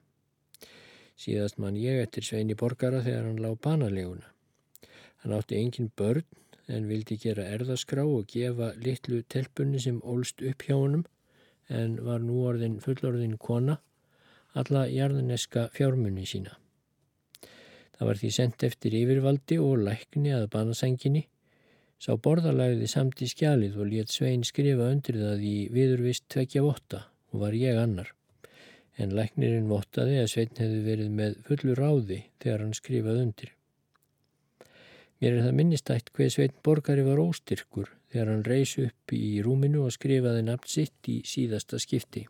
Síðast 1.20 1.60
mann 1.62 1.78
ég 1.80 2.02
eftir 2.04 2.26
Sveini 2.26 2.56
Borgara 2.60 3.04
þegar 3.06 3.28
hann 3.30 3.42
lág 3.44 3.60
banaleguna. 3.64 4.30
Hann 5.24 5.36
átti 5.38 5.60
engin 5.60 5.92
börn 5.96 6.26
en 6.68 6.88
vildi 6.88 7.18
gera 7.20 7.46
erðaskrá 7.56 8.06
og 8.08 8.28
gefa 8.32 8.72
litlu 8.80 9.22
telpunni 9.30 9.82
sem 9.84 10.00
ólst 10.02 10.42
upp 10.42 10.64
hjá 10.68 10.76
honum 10.78 11.04
en 11.70 11.98
var 12.06 12.24
nú 12.24 12.44
orðin 12.48 12.80
fullorðin 12.84 13.38
kona 13.38 13.80
alla 14.54 14.86
jarðaneska 14.92 15.70
fjármunni 15.74 16.26
sína. 16.30 16.58
Það 17.98 18.10
var 18.10 18.20
því 18.20 18.32
sendt 18.36 18.66
eftir 18.68 18.96
yfirvaldi 18.98 19.60
og 19.62 19.84
lækni 19.88 20.34
að 20.36 20.50
banasenginni 20.54 21.28
sá 22.04 22.16
borðalagði 22.20 22.90
samt 22.92 23.22
í 23.24 23.30
skjalið 23.32 23.80
og 23.80 23.90
létt 23.92 24.12
Svein 24.12 24.44
skrifa 24.48 24.90
undir 24.92 25.20
það 25.22 25.46
í 25.48 25.56
viðurvist 25.74 26.28
tvekja 26.34 26.64
votta 26.66 27.06
og 27.32 27.46
var 27.46 27.56
ég 27.58 27.80
annar. 27.80 28.12
En 29.00 29.14
læknirinn 29.16 29.70
vottaði 29.72 30.20
að 30.22 30.32
Svein 30.34 30.58
hefði 30.60 30.82
verið 30.86 31.14
með 31.20 31.38
fullur 31.48 31.80
ráði 31.80 32.20
þegar 32.44 32.66
hann 32.66 32.76
skrifað 32.78 33.22
undir. 33.24 33.54
Mér 35.24 35.38
er 35.38 35.46
það 35.46 35.54
minnistætt 35.56 36.10
hver 36.18 36.32
Sveitn 36.34 36.58
Borgari 36.68 37.04
var 37.06 37.20
óstyrkur 37.24 37.88
þegar 38.12 38.28
hann 38.28 38.42
reys 38.44 38.74
upp 38.82 39.12
í 39.16 39.40
rúminu 39.46 39.86
og 39.86 39.94
skrifaði 39.96 40.42
nafn 40.44 40.68
sitt 40.68 41.08
í 41.08 41.22
síðasta 41.24 41.78
skipti. 41.80 42.26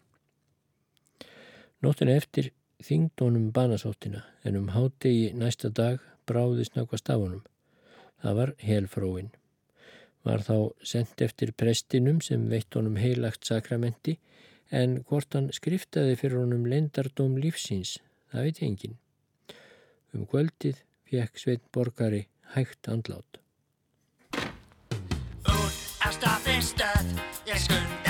Nóttuna 1.82 2.14
eftir 2.22 2.52
þingd 2.86 3.24
honum 3.26 3.48
banasóttina 3.56 4.20
en 4.46 4.60
um 4.60 4.68
hátegi 4.76 5.32
næsta 5.34 5.72
dag 5.74 6.04
bráðist 6.30 6.78
nákvæmst 6.78 7.10
af 7.10 7.24
honum. 7.24 7.40
Það 8.22 8.38
var 8.40 8.52
helfróin. 8.62 9.32
Var 10.22 10.46
þá 10.46 10.58
sendt 10.92 11.24
eftir 11.26 11.54
prestinum 11.58 12.20
sem 12.22 12.44
veitt 12.52 12.78
honum 12.78 13.00
heilagt 13.02 13.50
sakramenti 13.50 14.20
en 14.70 15.00
hvort 15.10 15.34
hann 15.34 15.50
skriftaði 15.50 16.20
fyrir 16.22 16.44
honum 16.44 16.70
lendardóm 16.70 17.42
lífsins, 17.42 17.96
það 18.30 18.52
veit 18.52 18.62
engin. 18.70 18.96
Um 20.14 20.30
kvöldið 20.30 20.86
fekk 21.10 21.42
Sveitn 21.42 21.74
Borgari 21.74 22.28
hægt 22.54 22.88
andlát. 22.88 23.32
Út 25.46 25.76
af 26.06 26.13
staði 26.13 26.58
stöð, 26.62 27.08
ég 27.50 27.60
skunda 27.66 28.03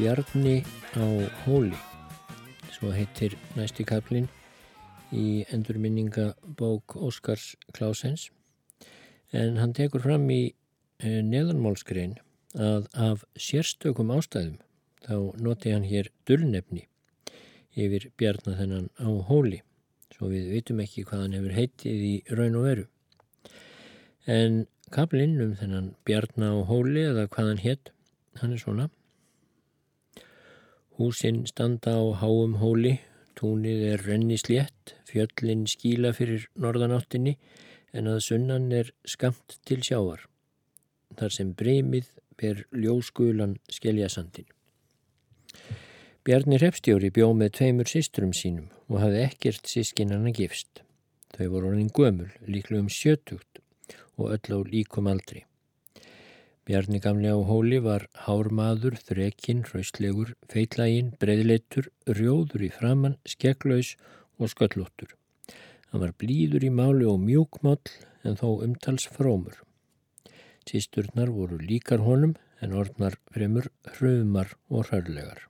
Bjarni 0.00 0.62
á 0.96 1.04
hóli. 1.44 1.76
Svo 2.72 2.88
heitir 2.88 3.34
næsti 3.52 3.84
kaplinn 3.84 4.30
í 5.12 5.42
endurminningabók 5.52 6.94
Óskars 6.96 7.50
Klásens 7.76 8.30
en 9.36 9.58
hann 9.60 9.74
tekur 9.76 10.00
fram 10.00 10.22
í 10.32 10.54
eh, 11.04 11.20
neðanmálskrein 11.20 12.14
að 12.56 12.86
af 12.96 13.26
sérstökum 13.36 14.08
ástæðum 14.14 14.54
þá 15.04 15.36
noti 15.44 15.74
hann 15.74 15.84
hér 15.84 16.08
dullnefni 16.24 16.86
yfir 17.76 18.06
Bjarni 18.16 18.54
þennan 18.56 18.86
á 18.96 19.10
hóli 19.28 19.58
svo 20.14 20.30
við 20.32 20.48
vitum 20.54 20.80
ekki 20.80 21.04
hvað 21.10 21.26
hann 21.26 21.36
hefur 21.36 21.58
heitið 21.58 22.06
í 22.06 22.14
raun 22.38 22.56
og 22.62 22.64
veru. 22.70 22.86
En 24.24 24.64
kaplinn 24.96 25.36
um 25.44 25.52
þennan 25.60 25.92
Bjarni 26.08 26.48
á 26.48 26.56
hóli 26.72 27.04
eða 27.10 27.26
hvað 27.28 27.52
hann 27.52 27.62
hétt 27.66 27.92
hann 28.40 28.56
er 28.56 28.64
svona 28.64 28.88
Húsinn 31.00 31.46
standa 31.48 31.94
á 31.96 32.04
háum 32.20 32.58
hóli, 32.60 32.98
túnið 33.32 33.84
er 33.94 34.02
renni 34.04 34.36
slétt, 34.36 34.98
fjöllin 35.08 35.62
skíla 35.64 36.10
fyrir 36.12 36.42
norðanáttinni 36.60 37.38
en 37.96 38.10
að 38.12 38.18
sunnan 38.26 38.66
er 38.76 38.90
skamt 39.08 39.56
til 39.64 39.80
sjávar. 39.80 40.26
Þar 41.16 41.32
sem 41.38 41.54
breymið 41.56 42.12
ber 42.36 42.66
ljóskulan 42.76 43.56
skeljasandin. 43.72 44.44
Bjarni 46.20 46.60
Repstjóri 46.60 47.08
bjó 47.16 47.32
með 47.32 47.54
tveimur 47.56 47.88
sísturum 47.88 48.36
sínum 48.36 48.68
og 48.92 49.00
hafði 49.00 49.24
ekkert 49.30 49.72
sískinana 49.72 50.36
gifst. 50.36 50.84
Þau 51.32 51.46
voru 51.54 51.72
orðin 51.72 51.94
gömul, 51.96 52.28
líklega 52.44 52.84
um 52.84 52.92
sjötugt 52.92 53.64
og 54.20 54.34
öll 54.36 54.52
á 54.52 54.58
líkum 54.68 55.08
aldri. 55.08 55.46
Bjarni 56.68 57.00
gamli 57.00 57.30
á 57.32 57.40
hóli 57.40 57.78
var 57.80 58.04
hármaður, 58.26 58.98
þrekinn, 59.00 59.64
hraustlegur, 59.64 60.34
feitlægin, 60.52 61.14
breyðleitur, 61.22 61.88
rjóður 62.06 62.66
í 62.66 62.70
framann, 62.74 63.16
skegglaus 63.24 63.94
og 64.38 64.52
sköllóttur. 64.52 65.16
Hann 65.90 66.04
var 66.04 66.12
blíður 66.20 66.66
í 66.68 66.70
máli 66.70 67.08
og 67.08 67.18
mjúkmáll 67.24 67.80
en 68.22 68.36
þó 68.38 68.60
umtals 68.66 69.08
frómur. 69.10 69.56
Sýsturnar 70.68 71.32
voru 71.34 71.58
líkar 71.58 72.04
honum 72.04 72.36
en 72.62 72.76
orðnar 72.76 73.16
fremur 73.32 73.70
hröðumar 73.96 74.52
og 74.68 74.90
hrörlegar. 74.90 75.46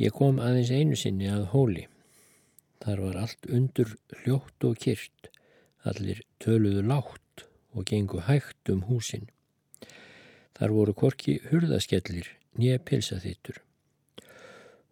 Ég 0.00 0.16
kom 0.16 0.40
aðeins 0.40 0.72
einu 0.72 0.96
sinni 0.96 1.28
að 1.30 1.50
hóli. 1.52 1.84
Þar 2.82 3.04
var 3.04 3.18
allt 3.20 3.50
undur 3.52 3.92
hljótt 4.22 4.66
og 4.66 4.80
kyrt. 4.82 5.28
Allir 5.86 6.24
töluðu 6.42 6.82
látt 6.88 7.21
og 7.72 7.86
gengu 7.88 8.20
hægt 8.26 8.70
um 8.72 8.82
húsin. 8.88 9.28
Þar 10.58 10.74
voru 10.76 10.94
korki 10.94 11.38
hurðaskellir, 11.48 12.28
nýja 12.58 12.78
pilsaþittur. 12.78 13.62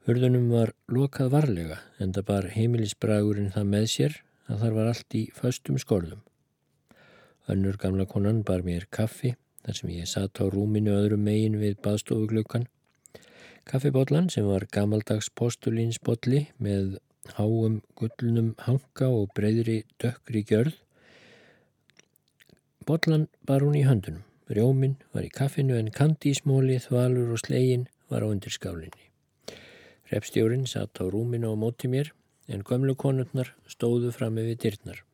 Hurðunum 0.08 0.48
var 0.50 0.72
lokað 0.88 1.28
varlega 1.34 1.76
en 2.00 2.14
það 2.16 2.26
bar 2.30 2.48
heimilisbragurinn 2.54 3.52
það 3.54 3.70
með 3.74 3.86
sér 3.94 4.16
að 4.48 4.64
þar 4.64 4.76
var 4.78 4.90
allt 4.90 5.16
í 5.16 5.22
föstum 5.36 5.78
skorðum. 5.78 6.22
Önnur 7.50 7.76
gamla 7.82 8.06
konan 8.08 8.42
bar 8.46 8.64
mér 8.66 8.88
kaffi 8.90 9.34
þar 9.64 9.76
sem 9.76 9.92
ég 9.92 10.08
satt 10.08 10.40
á 10.40 10.44
rúminu 10.48 10.94
öðrum 10.96 11.24
megin 11.28 11.60
við 11.60 11.76
baðstofuglökan. 11.84 12.66
Kaffibotlan 13.68 14.30
sem 14.32 14.46
var 14.48 14.64
gamaldags 14.72 15.28
postulinsbotli 15.36 16.46
með 16.58 16.96
háum 17.36 17.80
gullnum 17.98 18.54
hanka 18.64 19.10
og 19.12 19.34
breyðri 19.36 19.82
dökkri 20.00 20.42
gjörð 20.48 20.78
Bollan 22.88 23.28
bar 23.44 23.60
hún 23.60 23.76
í 23.76 23.84
höndunum. 23.84 24.24
Rjóminn 24.50 24.96
var 25.14 25.26
í 25.26 25.30
kaffinu 25.30 25.76
en 25.76 25.90
kandísmóli, 25.94 26.78
þvalur 26.80 27.34
og 27.34 27.42
slegin 27.42 27.84
var 28.08 28.24
á 28.24 28.32
undirskálinni. 28.32 29.04
Repstjórin 30.10 30.64
satt 30.66 30.98
á 30.98 31.04
rúminu 31.06 31.52
á 31.52 31.56
móti 31.60 31.90
mér 31.92 32.10
en 32.48 32.64
gömlu 32.66 32.96
konurnar 32.98 33.52
stóðu 33.68 34.10
fram 34.16 34.40
við 34.40 34.56
dyrnar. 34.64 35.04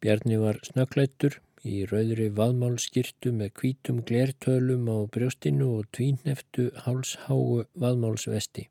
Bjarni 0.00 0.38
var 0.40 0.62
snögglættur 0.64 1.40
í 1.66 1.82
rauðri 1.90 2.30
vaðmálskirtu 2.38 3.34
með 3.36 3.52
kvítum 3.60 4.00
glertölum 4.08 4.86
á 4.88 4.98
brjóstinu 5.12 5.74
og 5.80 5.90
tvínneftu 5.92 6.70
hálsháu 6.86 7.66
vaðmálsvesti. 7.74 8.70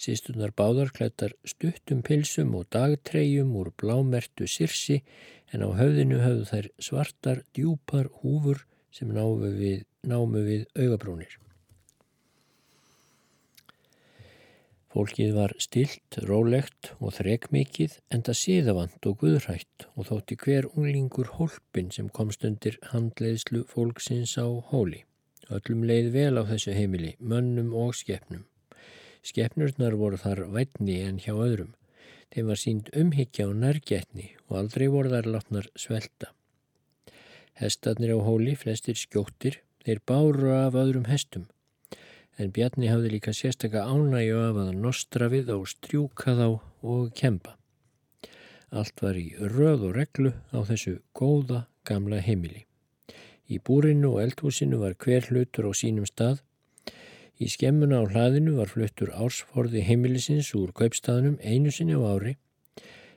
Sýstunar 0.00 0.54
báðar 0.56 0.94
klættar 0.96 1.34
stuttum 1.44 2.00
pilsum 2.00 2.54
og 2.56 2.70
dagtreyjum 2.72 3.50
úr 3.60 3.68
blámertu 3.76 4.46
sirsi 4.48 5.02
en 5.50 5.66
á 5.66 5.68
höfðinu 5.74 6.22
höfðu 6.22 6.48
þær 6.50 6.70
svartar 6.78 7.44
djúpar 7.56 8.10
húfur 8.22 8.64
sem 8.94 9.10
námu 9.14 9.52
við, 9.54 9.86
námu 10.06 10.42
við 10.46 10.66
augabrúnir. 10.78 11.38
Fólkið 14.90 15.36
var 15.36 15.52
stilt, 15.62 16.16
rólegt 16.26 16.88
og 16.98 17.12
þrekmikið 17.14 17.92
en 18.10 18.24
það 18.26 18.38
síðavant 18.40 19.06
og 19.06 19.20
guðrætt 19.20 19.84
og 19.94 20.08
þótti 20.08 20.38
hver 20.42 20.66
unglingur 20.72 21.30
hólpin 21.36 21.92
sem 21.94 22.08
komst 22.10 22.42
undir 22.46 22.80
handleiðslu 22.90 23.62
fólksins 23.70 24.34
á 24.34 24.50
hóli. 24.72 25.04
Öllum 25.46 25.86
leið 25.86 26.10
vel 26.14 26.34
á 26.38 26.46
þessu 26.50 26.74
heimili, 26.74 27.14
mönnum 27.22 27.70
og 27.78 27.94
skeppnum. 27.98 28.48
Skeppnurnar 29.22 29.94
voru 30.00 30.18
þar 30.18 30.48
vætni 30.50 30.98
en 31.06 31.22
hjá 31.22 31.36
öðrum. 31.36 31.70
Þeim 32.30 32.50
var 32.50 32.60
sínd 32.62 32.90
umhyggja 32.94 33.48
og 33.50 33.56
nærgetni 33.58 34.28
og 34.48 34.58
aldrei 34.60 34.86
voru 34.92 35.10
þar 35.10 35.28
látnar 35.34 35.66
svelta. 35.74 36.30
Hestarnir 37.58 38.14
á 38.14 38.18
hóli, 38.22 38.54
flestir 38.56 38.96
skjóttir, 38.96 39.58
þeir 39.84 40.00
báru 40.06 40.52
af 40.54 40.78
öðrum 40.78 41.08
hestum. 41.10 41.48
En 42.38 42.52
Bjarni 42.54 42.88
hafði 42.88 43.10
líka 43.16 43.34
sérstakka 43.36 43.82
ánægju 43.84 44.38
af 44.46 44.60
að 44.62 44.70
nostra 44.78 45.28
við 45.32 45.50
og 45.56 45.66
strjúka 45.68 46.36
þá 46.38 46.46
og 46.86 47.10
kempa. 47.18 47.56
Allt 48.70 49.02
var 49.02 49.18
í 49.18 49.34
röð 49.34 49.88
og 49.90 49.96
reglu 49.98 50.32
á 50.54 50.62
þessu 50.64 51.00
góða 51.12 51.64
gamla 51.84 52.22
heimili. 52.22 52.64
Í 53.50 53.58
búrinu 53.58 54.14
og 54.14 54.22
eldhúsinu 54.22 54.78
var 54.78 54.94
hver 54.94 55.26
hlutur 55.26 55.66
á 55.66 55.72
sínum 55.74 56.06
stað 56.06 56.38
Í 57.40 57.48
skemmuna 57.48 58.02
á 58.02 58.04
hlaðinu 58.04 58.58
var 58.58 58.68
fluttur 58.68 59.14
ársforði 59.16 59.80
heimilisins 59.86 60.50
úr 60.58 60.74
kaupstaðnum 60.76 61.38
einu 61.40 61.72
sinni 61.72 61.96
á 61.96 62.04
ári 62.04 62.36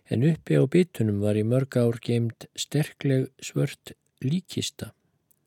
en 0.07 0.23
uppi 0.29 0.55
á 0.55 0.63
bitunum 0.63 1.19
var 1.23 1.36
í 1.39 1.43
mörg 1.43 1.75
ár 1.79 1.99
geimt 2.03 2.47
sterkleg 2.55 3.27
svört 3.43 3.91
líkista 4.23 4.93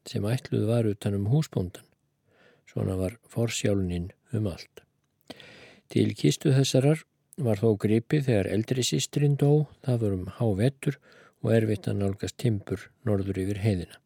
sem 0.07 0.29
ætluð 0.29 0.69
var 0.69 0.87
utan 0.87 1.17
um 1.17 1.29
húsbóndan. 1.33 1.85
Svona 2.69 2.97
var 3.01 3.17
forsjáluninn 3.33 4.11
um 4.37 4.47
allt. 4.53 4.85
Til 5.89 6.13
kistu 6.19 6.53
þessarar 6.53 7.05
var 7.37 7.61
þó 7.61 7.77
gripið 7.81 8.29
þegar 8.29 8.51
eldri 8.53 8.85
sístrinn 8.85 9.37
dó, 9.41 9.67
það 9.85 10.03
var 10.03 10.17
um 10.19 10.27
hávettur 10.39 10.99
og 11.43 11.53
erfitt 11.57 11.89
að 11.89 12.03
nálgast 12.03 12.37
timpur 12.41 12.91
norður 13.09 13.41
yfir 13.45 13.63
heiðina. 13.65 14.01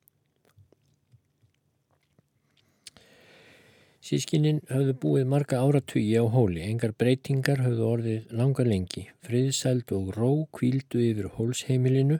Sískinnin 4.10 4.56
höfðu 4.66 4.92
búið 5.04 5.28
marga 5.30 5.60
áratugi 5.62 6.16
á 6.18 6.26
hóli, 6.26 6.64
engar 6.66 6.90
breytingar 6.98 7.60
höfðu 7.62 7.84
orðið 7.86 8.32
langa 8.34 8.64
lengi, 8.66 9.04
friðsæld 9.22 9.92
og 9.94 10.08
ró 10.16 10.30
kvíldu 10.56 10.98
yfir 10.98 11.28
hólsheimilinu 11.36 12.16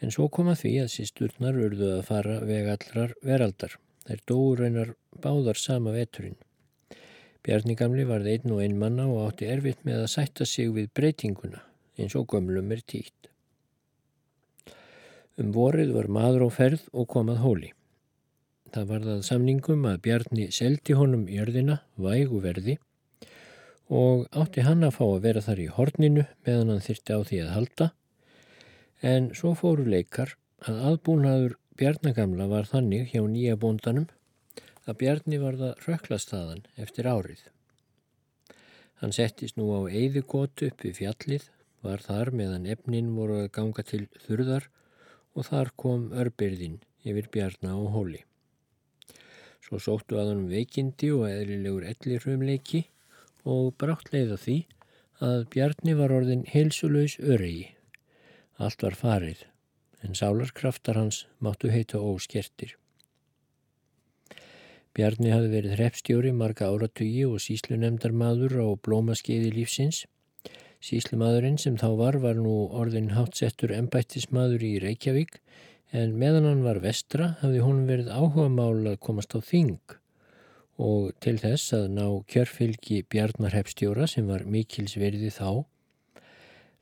en 0.00 0.14
svo 0.16 0.30
kom 0.32 0.48
að 0.48 0.62
því 0.62 0.72
að 0.86 0.88
sísturnar 0.94 1.60
urðu 1.66 1.90
að 1.98 2.02
fara 2.08 2.38
veg 2.48 2.70
allrar 2.72 3.12
veraldar. 3.20 3.76
Þær 4.08 4.24
dóur 4.32 4.64
einar 4.64 4.94
báðar 5.20 5.60
sama 5.60 5.92
veturinn. 5.92 6.40
Bjarni 7.44 7.76
gamli 7.76 8.08
varð 8.08 8.32
einn 8.32 8.56
og 8.56 8.64
einn 8.64 8.80
manna 8.80 9.04
og 9.04 9.26
átti 9.26 9.52
erfitt 9.52 9.84
með 9.84 10.06
að 10.06 10.12
sætta 10.16 10.48
sig 10.48 10.72
við 10.72 10.88
breytinguna 10.96 11.60
eins 12.00 12.16
og 12.16 12.30
gömlum 12.32 12.72
er 12.72 12.80
títt. 12.80 13.28
Um 15.36 15.52
vorið 15.52 15.92
var 16.00 16.08
maður 16.08 16.48
á 16.48 16.50
ferð 16.62 16.88
og 16.96 17.12
komað 17.12 17.44
hóli. 17.44 17.74
Það 18.74 18.86
var 18.90 19.04
það 19.06 19.20
samningum 19.28 19.84
að 19.86 20.00
Bjarni 20.02 20.48
seldi 20.54 20.96
honum 20.98 21.28
jörðina 21.30 21.76
vægu 21.94 22.40
verði 22.42 22.78
og 23.94 24.24
átti 24.34 24.64
hann 24.66 24.82
að 24.82 24.96
fá 24.96 25.04
að 25.06 25.20
vera 25.28 25.42
þar 25.44 25.60
í 25.62 25.66
horninu 25.76 26.24
meðan 26.46 26.72
hann 26.72 26.82
þyrti 26.82 27.14
á 27.14 27.20
því 27.28 27.38
að 27.44 27.52
halda 27.54 27.88
en 29.12 29.30
svo 29.38 29.52
fóru 29.58 29.86
leikar 29.86 30.34
að 30.66 30.80
aðbúnaður 30.90 31.54
Bjarnagamla 31.78 32.50
var 32.50 32.66
þannig 32.70 33.08
hjá 33.12 33.22
nýja 33.30 33.54
bóndanum 33.60 34.08
að 34.88 34.98
Bjarni 35.04 35.40
var 35.42 35.56
það 35.60 35.86
rökklastaðan 35.86 36.66
eftir 36.80 37.08
árið. 37.08 37.40
Hann 39.00 39.14
settist 39.16 39.58
nú 39.58 39.70
á 39.74 39.80
eigðugótu 39.88 40.70
upp 40.70 40.84
við 40.84 41.00
fjallið, 41.00 41.48
var 41.84 42.04
þar 42.04 42.30
meðan 42.36 42.68
efnin 42.74 43.14
voru 43.16 43.42
að 43.44 43.50
ganga 43.56 43.86
til 43.86 44.04
þurðar 44.26 44.68
og 45.34 45.50
þar 45.50 45.74
kom 45.80 46.06
örbyrðin 46.12 46.78
yfir 47.04 47.28
Bjarna 47.32 47.74
og 47.80 47.90
hóli. 47.96 48.22
Svo 49.64 49.80
sóttu 49.80 50.18
að 50.20 50.34
hann 50.34 50.44
veikindi 50.50 51.08
og 51.14 51.24
eðlilegur 51.30 51.86
ellirhumleiki 51.88 52.82
og 53.48 53.72
brátt 53.80 54.10
leiða 54.12 54.36
því 54.42 54.58
að 55.24 55.46
Bjarni 55.54 55.94
var 55.96 56.12
orðin 56.12 56.44
heilsulegs 56.50 57.16
öregi. 57.22 57.70
Allt 58.60 58.84
var 58.84 58.96
farið 58.98 59.46
en 60.04 60.16
sálarkraftar 60.18 60.98
hans 61.00 61.24
máttu 61.40 61.70
heita 61.72 61.96
óskertir. 61.96 62.74
Bjarni 64.94 65.32
hafði 65.32 65.50
verið 65.50 65.76
hreppstjóri 65.78 66.32
marga 66.36 66.68
áratugi 66.70 67.24
og 67.26 67.40
síslunemdarmadur 67.42 68.52
á 68.60 68.68
blómaskeiði 68.84 69.48
lífsins. 69.56 70.04
Síslumadurinn 70.84 71.56
sem 71.58 71.78
þá 71.80 71.88
var 71.98 72.20
var 72.22 72.36
nú 72.36 72.68
orðin 72.68 73.14
hátsettur 73.16 73.72
embættismadur 73.74 74.62
í 74.62 74.76
Reykjavík 74.84 75.40
en 75.92 76.16
meðan 76.18 76.48
hann 76.48 76.64
var 76.64 76.80
vestra 76.84 77.34
hafði 77.42 77.60
hún 77.66 77.84
verið 77.90 78.10
áhuga 78.14 78.48
mál 78.48 78.86
að 78.86 79.00
komast 79.04 79.34
á 79.36 79.40
þing 79.44 79.78
og 80.80 81.12
til 81.22 81.36
þess 81.38 81.74
að 81.76 81.86
ná 81.94 82.06
kjörfylgi 82.30 83.04
Bjarnar 83.10 83.54
hreppstjóra 83.54 84.08
sem 84.10 84.26
var 84.26 84.46
mikils 84.46 84.96
verði 84.98 85.30
þá 85.30 85.64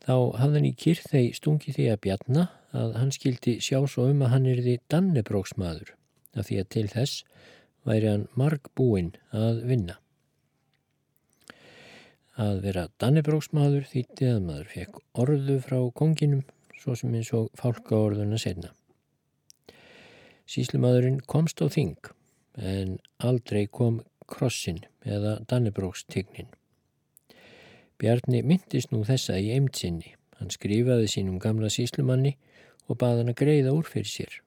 þá 0.06 0.14
hafði 0.40 0.58
hann 0.58 0.68
í 0.70 0.76
kyrþei 0.84 1.26
stungi 1.36 1.74
því 1.76 1.88
að 1.92 2.02
Bjarnar 2.06 2.52
að 2.72 2.94
hann 2.96 3.12
skildi 3.12 3.58
sjá 3.60 3.82
svo 3.84 4.08
um 4.10 4.22
að 4.24 4.32
hann 4.34 4.48
er 4.48 4.62
því 4.64 4.78
dannebróksmaður 4.92 5.92
af 6.36 6.48
því 6.48 6.60
að 6.62 6.70
til 6.74 6.86
þess 6.92 7.24
væri 7.88 8.08
hann 8.08 8.28
marg 8.38 8.70
búinn 8.78 9.12
að 9.36 9.62
vinna. 9.68 9.98
Að 12.40 12.62
vera 12.64 12.86
dannebróksmaður 13.02 13.88
þýtti 13.90 14.30
að 14.32 14.44
maður 14.46 14.70
fekk 14.72 15.00
orðu 15.24 15.58
frá 15.64 15.78
konginum 15.98 16.46
svo 16.80 16.96
sem 16.98 17.12
eins 17.14 17.32
og 17.36 17.50
fálka 17.58 17.98
orðuna 17.98 18.40
setna. 20.46 20.52
Síslumadurinn 20.52 21.20
komst 21.26 21.60
á 21.62 21.68
þing 21.68 21.96
en 22.56 22.98
aldrei 23.18 23.66
kom 23.66 24.02
krossin 24.26 24.84
eða 25.04 25.44
dannebrókstignin. 25.48 26.48
Bjarni 27.98 28.42
myndist 28.42 28.90
nú 28.92 29.04
þessa 29.04 29.38
í 29.38 29.52
eimtsinni. 29.54 30.14
Hann 30.38 30.50
skrifaði 30.50 31.08
sínum 31.08 31.38
gamla 31.38 31.70
síslumanni 31.70 32.36
og 32.88 32.98
baði 32.98 33.22
hann 33.22 33.30
að 33.30 33.40
greiða 33.40 33.72
úr 33.72 33.86
fyrir 33.86 34.10
sér. 34.10 34.42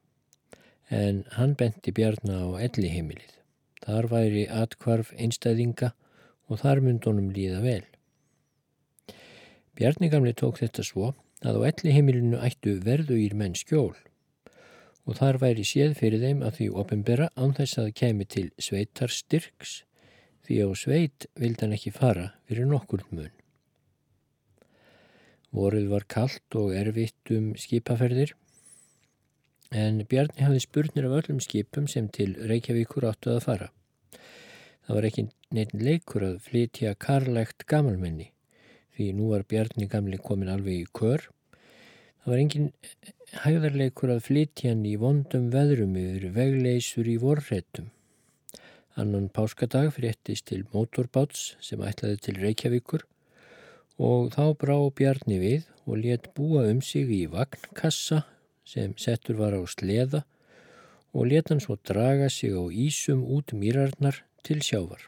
En 0.89 1.23
hann 1.31 1.55
benti 1.55 1.91
Bjarni 1.91 2.35
á 2.35 2.45
elli 2.59 2.89
heimilið. 2.89 3.31
Þar 3.85 4.07
væri 4.11 4.47
atkvarf 4.49 5.13
einstæðinga 5.17 5.93
og 6.49 6.59
þar 6.59 6.81
myndi 6.81 7.09
honum 7.09 7.31
líða 7.31 7.61
vel. 7.61 7.83
Bjarni 9.75 10.09
gamli 10.09 10.33
tók 10.33 10.59
þetta 10.59 10.83
svo 10.83 11.13
að 11.41 11.61
á 11.61 11.61
elli 11.71 11.91
heimilinu 11.95 12.37
ættu 12.39 12.79
verðu 12.83 13.17
ír 13.19 13.35
menn 13.35 13.55
skjól 13.55 13.95
og 15.05 15.19
þar 15.19 15.39
væri 15.41 15.65
séð 15.67 15.95
fyrir 15.99 16.23
þeim 16.23 16.43
að 16.45 16.59
því 16.59 16.69
ofinbera 16.81 17.29
án 17.37 17.53
þess 17.57 17.79
að 17.81 17.91
kemi 18.01 18.25
til 18.25 18.47
sveitar 18.57 19.13
styrks 19.13 19.83
því 20.45 20.61
á 20.65 20.69
sveit 20.77 21.27
vildi 21.39 21.65
hann 21.65 21.75
ekki 21.77 21.93
fara 21.93 22.31
fyrir 22.49 22.69
nokkur 22.69 23.05
mun. 23.11 23.33
Vorið 25.55 25.87
var 25.93 26.05
kallt 26.11 26.57
og 26.59 26.73
erfitt 26.75 27.31
um 27.31 27.53
skipaferðir 27.59 28.33
en 29.71 30.03
Bjarni 30.09 30.45
hafði 30.45 30.61
spurnir 30.65 31.07
af 31.07 31.17
öllum 31.21 31.41
skipum 31.43 31.87
sem 31.91 32.09
til 32.09 32.35
Reykjavíkur 32.49 33.07
áttu 33.09 33.33
að 33.33 33.43
fara. 33.47 33.69
Það 34.85 34.97
var 34.97 35.07
ekki 35.09 35.27
neitt 35.55 35.73
leikur 35.73 36.25
að 36.27 36.41
flytja 36.45 36.93
karlægt 37.01 37.65
gamalmenni 37.69 38.31
því 38.95 39.11
nú 39.17 39.31
var 39.31 39.45
Bjarni 39.49 39.87
gamli 39.91 40.19
komin 40.21 40.51
alveg 40.51 40.83
í 40.83 40.91
kör. 40.95 41.23
Það 42.25 42.33
var 42.33 42.39
engin 42.41 42.69
hæðarleikur 43.43 44.11
að 44.15 44.23
flytja 44.25 44.71
hann 44.71 44.79
í 44.89 44.95
vondum 44.97 45.51
veðrum 45.53 45.91
yfir 46.01 46.31
vegleysur 46.33 47.05
í 47.05 47.19
vorrættum. 47.21 47.91
Annan 48.97 49.27
páskadag 49.29 49.91
fréttist 49.93 50.47
til 50.49 50.63
motorbáts 50.71 51.51
sem 51.61 51.85
ætlaði 51.85 52.17
til 52.25 52.41
Reykjavíkur 52.41 53.05
og 54.09 54.33
þá 54.33 54.57
brá 54.57 54.73
Bjarni 54.97 55.37
við 55.37 55.69
og 55.85 56.01
let 56.01 56.31
búa 56.33 56.65
um 56.71 56.81
sig 56.81 57.13
í 57.13 57.21
vagnkassa 57.29 58.23
sem 58.65 58.97
settur 58.97 59.37
var 59.45 59.53
á 59.53 59.61
sleða 59.69 60.25
og 61.13 61.29
let 61.29 61.53
hann 61.53 61.61
svo 61.61 61.77
draga 61.77 62.33
sig 62.33 62.57
á 62.57 62.65
ísum 62.73 63.21
út 63.21 63.53
mýrarnar 63.53 64.23
til 64.41 64.65
sjávar. 64.65 65.05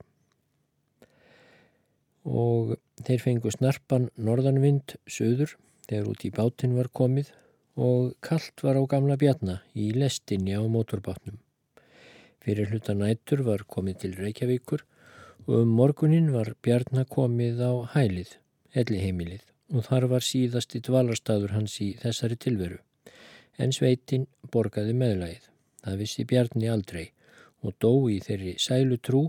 Og 2.29 2.77
þeir 3.01 3.25
fengu 3.25 3.49
snarpan 3.49 4.11
norðanvind 4.21 4.99
söður 5.09 5.57
þegar 5.87 6.09
út 6.11 6.25
í 6.27 6.33
bátinn 6.35 6.77
var 6.77 6.91
komið 7.01 7.33
og 7.87 8.13
kallt 8.25 8.63
var 8.65 8.79
á 8.79 8.83
gamla 8.89 9.17
bjarna 9.21 9.59
í 9.75 9.91
lestinni 9.95 10.55
á 10.57 10.61
mótorbátnum. 10.61 11.37
Fyrir 12.43 12.71
hluta 12.71 12.95
nættur 12.97 13.43
var 13.47 13.65
komið 13.67 14.01
til 14.03 14.15
Reykjavíkur 14.17 14.83
og 15.47 15.53
um 15.61 15.75
morgunin 15.79 16.31
var 16.33 16.55
bjarna 16.63 17.05
komið 17.05 17.61
á 17.63 17.71
hælið 17.93 18.37
elliheimilið 18.77 19.43
og 19.73 19.85
þar 19.87 20.07
var 20.13 20.23
síðasti 20.23 20.81
dvalarstaður 20.83 21.55
hans 21.57 21.75
í 21.83 21.91
þessari 22.01 22.37
tilveru. 22.39 22.79
En 23.57 23.73
sveitin 23.73 24.27
borgaði 24.53 24.93
meðlægið. 24.95 25.45
Það 25.83 25.99
vissi 26.01 26.25
Bjarni 26.27 26.69
aldrei 26.71 27.05
og 27.63 27.75
dó 27.81 27.91
í 28.11 28.19
þeirri 28.23 28.55
sælu 28.61 28.97
trú 29.01 29.23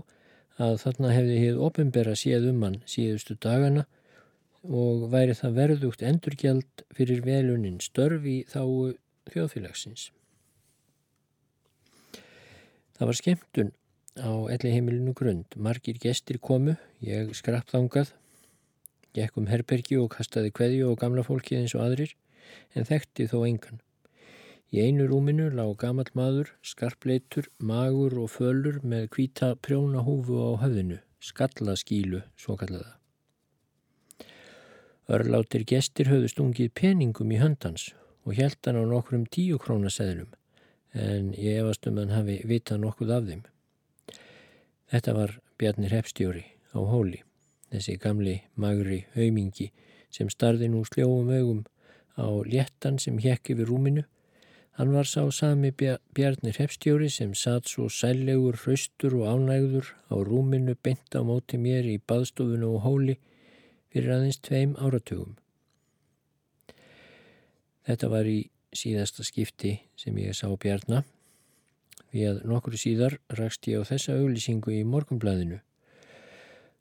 að 0.59 0.75
þarna 0.83 1.13
hefði 1.15 1.37
hefð 1.43 1.63
ofinbera 1.67 2.15
séð 2.19 2.49
um 2.51 2.65
hann 2.65 2.77
síðustu 2.93 3.37
dagana 3.39 3.85
og 4.63 5.07
væri 5.13 5.35
það 5.37 5.57
verðugt 5.61 6.05
endurgjald 6.05 6.85
fyrir 6.95 7.21
velunin 7.25 7.79
störf 7.83 8.25
í 8.27 8.41
þáu 8.49 8.95
þjóðfélagsins. 9.31 10.09
Það 12.99 13.11
var 13.11 13.19
skemmtun 13.19 13.75
á 14.19 14.31
elliheimilinu 14.51 15.13
grund. 15.15 15.55
Margir 15.55 15.99
gestir 16.01 16.41
komu, 16.43 16.75
ég 16.99 17.31
skrapp 17.37 17.71
þangað 17.71 18.11
Gekk 19.17 19.39
um 19.41 19.47
herbergi 19.49 19.97
og 19.97 20.11
kastaði 20.13 20.51
kveðju 20.53 20.89
og 20.91 20.99
gamla 21.01 21.23
fólki 21.25 21.57
eins 21.57 21.73
og 21.77 21.85
aðrir 21.87 22.13
en 22.77 22.85
þekkti 22.85 23.25
þó 23.31 23.39
engan. 23.47 23.81
Í 24.69 24.83
einu 24.85 25.07
rúminu 25.09 25.47
lág 25.49 25.73
gamal 25.81 26.05
maður, 26.13 26.53
skarpleitur, 26.61 27.49
magur 27.57 28.19
og 28.21 28.29
fölur 28.35 28.77
með 28.85 29.09
hvita 29.15 29.55
prjónahúfu 29.65 30.37
á 30.37 30.49
höfðinu, 30.61 31.01
skallaskílu, 31.31 32.21
svo 32.37 32.59
kallaða. 32.61 32.98
Örlátir 35.09 35.63
gestir 35.65 36.05
höfðu 36.11 36.27
stungið 36.29 36.67
peningum 36.77 37.31
í 37.33 37.39
höndans 37.41 37.87
og 38.27 38.35
held 38.37 38.59
hann 38.67 38.77
á 38.77 38.85
nokkrum 38.85 39.23
tíu 39.25 39.57
krónaseðlum 39.57 40.29
en 40.93 41.31
ég 41.33 41.63
efast 41.63 41.87
um 41.89 41.97
hann 41.97 42.13
hafi 42.13 42.35
vitað 42.45 42.83
nokkuð 42.83 43.13
af 43.15 43.25
þeim. 43.25 43.41
Þetta 44.93 45.15
var 45.17 45.33
Bjarnir 45.57 45.95
Hepstjóri 45.97 46.43
á 46.77 46.79
hóli 46.85 47.23
þessi 47.73 47.97
gamli 48.01 48.35
magri 48.53 48.99
haumingi 49.15 49.71
sem 50.13 50.29
starði 50.29 50.69
nú 50.69 50.83
sljóum 50.85 51.29
augum 51.33 51.63
á 52.13 52.29
léttan 52.45 53.01
sem 53.01 53.17
hekk 53.21 53.53
yfir 53.55 53.69
rúminu. 53.69 54.03
Hann 54.77 54.93
var 54.93 55.09
sá 55.09 55.25
sami 55.33 55.71
Bjarnir 55.73 56.61
Hepstjóri 56.61 57.09
sem 57.09 57.33
satt 57.33 57.67
svo 57.67 57.89
sællegur, 57.89 58.61
hraustur 58.61 59.17
og 59.19 59.25
ánægður 59.33 59.89
á 60.13 60.15
rúminu 60.21 60.77
beint 60.83 61.17
á 61.17 61.21
móti 61.25 61.57
mér 61.57 61.89
í 61.89 61.97
baðstofunu 61.97 62.75
og 62.75 62.85
hóli 62.85 63.17
fyrir 63.89 64.15
aðeins 64.15 64.39
tveim 64.45 64.75
áratugum. 64.77 65.37
Þetta 67.89 68.09
var 68.11 68.27
í 68.29 68.39
síðasta 68.75 69.25
skipti 69.25 69.79
sem 69.97 70.17
ég 70.21 70.35
sá 70.37 70.45
Bjarnar, 70.61 71.07
við 72.13 72.27
að 72.33 72.43
nokkru 72.49 72.77
síðar 72.77 73.17
rakst 73.39 73.67
ég 73.69 73.81
á 73.81 73.89
þessa 73.89 74.17
auglýsingu 74.19 74.75
í 74.77 74.83
morgunblæðinu. 74.85 75.59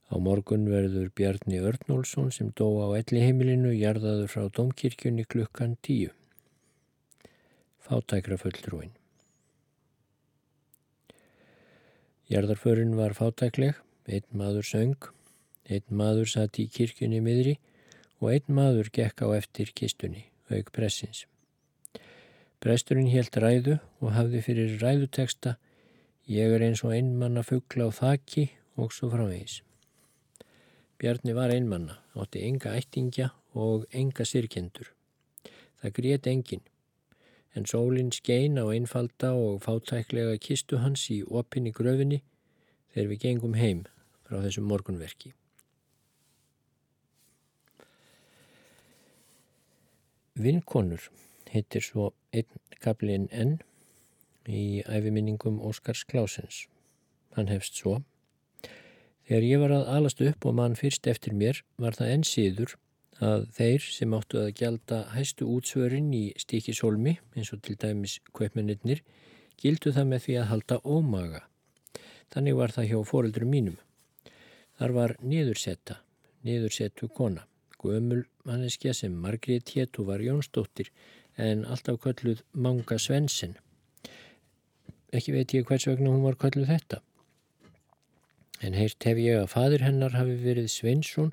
Á 0.09 0.14
morgun 0.24 0.68
verður 0.72 1.11
Bjarni 1.16 1.61
Örnólfsson 1.61 2.30
sem 2.32 2.52
dó 2.56 2.68
á 2.84 2.96
elliheimilinu 2.96 3.74
jarðaður 3.76 4.30
frá 4.32 4.46
domkirkjunni 4.56 5.26
klukkan 5.28 5.76
tíu. 5.84 6.14
Fátækra 7.84 8.36
fulltrúin. 8.40 8.94
Jarðarförin 12.28 12.96
var 12.96 13.14
fátækleg, 13.16 13.76
einn 14.09 14.28
maður 14.36 14.66
söng, 14.68 15.12
einn 15.68 15.84
maður 16.00 16.30
satt 16.32 16.58
í 16.58 16.66
kirkjunni 16.72 17.20
miðri 17.24 17.58
og 18.18 18.32
einn 18.32 18.58
maður 18.60 18.90
gekk 18.92 19.22
á 19.24 19.28
eftir 19.36 19.72
kistunni, 19.76 20.26
auk 20.50 20.72
pressins. 20.74 21.26
Presturinn 22.58 23.12
helt 23.12 23.36
ræðu 23.38 23.78
og 24.02 24.14
hafði 24.16 24.42
fyrir 24.42 24.78
ræðuteksta 24.82 25.58
Ég 26.28 26.52
er 26.52 26.60
eins 26.60 26.82
og 26.84 26.92
einmanna 26.92 27.40
fuggla 27.40 27.86
á 27.88 27.90
þakki 27.94 28.50
og 28.76 28.90
svo 28.92 29.08
framvegis. 29.08 29.62
Bjarni 31.00 31.32
var 31.32 31.54
einmanna, 31.54 31.94
átti 32.12 32.42
enga 32.44 32.74
ættingja 32.76 33.30
og 33.56 33.86
enga 33.96 34.26
sirkendur. 34.28 34.90
Það 35.80 35.94
grét 35.96 36.28
engin, 36.28 36.60
en 37.56 37.64
sólinn 37.64 38.12
skein 38.12 38.60
á 38.60 38.68
einfalda 38.68 39.32
og 39.40 39.62
fátæklega 39.64 40.36
kistu 40.36 40.82
hans 40.84 41.06
í 41.08 41.22
opinni 41.24 41.72
gröfinni 41.72 42.20
þegar 42.92 43.10
við 43.14 43.24
gengum 43.24 43.56
heim 43.56 43.86
frá 44.28 44.42
þessum 44.44 44.68
morgunverki. 44.68 45.32
Vinkonur 50.39 51.11
heitir 51.53 51.84
svo 51.84 52.12
einn 52.32 52.78
kaplinn 52.84 53.26
enn 53.32 53.59
í 54.49 54.84
æfiminningum 54.86 55.59
Óskars 55.61 56.05
Klásens. 56.09 56.66
Hann 57.36 57.51
hefst 57.53 57.76
svo 57.76 57.99
Þegar 59.28 59.45
ég 59.45 59.61
var 59.61 59.72
að 59.76 59.89
alast 59.93 60.20
upp 60.24 60.47
og 60.49 60.55
mann 60.57 60.74
fyrst 60.78 61.05
eftir 61.11 61.34
mér 61.36 61.59
var 61.76 61.97
það 61.99 62.12
enn 62.14 62.22
síður 62.24 62.70
að 63.20 63.43
þeir 63.59 63.89
sem 63.93 64.14
áttu 64.16 64.39
að 64.41 64.55
gjalda 64.57 65.01
hæstu 65.12 65.49
útsvörin 65.53 66.09
í 66.16 66.22
stíkishólmi 66.41 67.12
eins 67.36 67.51
og 67.53 67.61
til 67.66 67.76
dæmis 67.76 68.14
kveipmennir 68.32 69.03
gildu 69.61 69.93
það 69.93 70.09
með 70.14 70.24
því 70.24 70.39
að 70.41 70.49
halda 70.53 70.78
ómaga. 70.80 71.43
Þannig 72.32 72.57
var 72.57 72.72
það 72.72 72.89
hjá 72.89 72.99
fóreldurum 73.11 73.53
mínum. 73.53 73.76
Þar 74.80 74.97
var 74.97 75.14
niðursetta, 75.20 75.99
niðursettu 76.49 77.11
kona, 77.12 77.45
gömul 77.82 78.24
manneskja 78.44 78.94
sem 78.94 79.14
Margrét 79.14 79.68
hétt 79.74 79.98
og 79.98 80.08
var 80.10 80.22
Jónsdóttir 80.24 80.90
en 81.36 81.64
alltaf 81.64 82.00
kölluð 82.02 82.42
Manga 82.52 82.98
Svensen. 82.98 83.56
Ekki 85.14 85.34
veit 85.36 85.54
ég 85.54 85.66
hvers 85.68 85.86
vegna 85.88 86.10
hún 86.12 86.24
var 86.26 86.38
kölluð 86.40 86.70
þetta. 86.72 87.00
En 88.60 88.74
heirt 88.74 89.04
hef 89.06 89.20
ég 89.22 89.38
að 89.38 89.52
fadur 89.54 89.84
hennar 89.86 90.16
hafi 90.18 90.34
verið 90.42 90.70
Svensson 90.72 91.32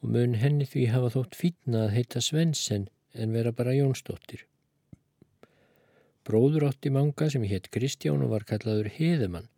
og 0.00 0.12
mun 0.14 0.38
henni 0.40 0.66
því 0.68 0.86
hafa 0.94 1.12
þótt 1.18 1.36
fítna 1.36 1.84
að 1.86 1.96
heita 1.98 2.22
Svensen 2.24 2.88
en 3.12 3.34
vera 3.36 3.52
bara 3.52 3.76
Jónsdóttir. 3.76 4.46
Bróður 6.26 6.70
átti 6.70 6.90
manga 6.90 7.28
sem 7.30 7.44
hétt 7.46 7.68
Kristján 7.70 8.24
og 8.24 8.32
var 8.32 8.46
kallaður 8.48 8.88
Heðemann. 8.96 9.50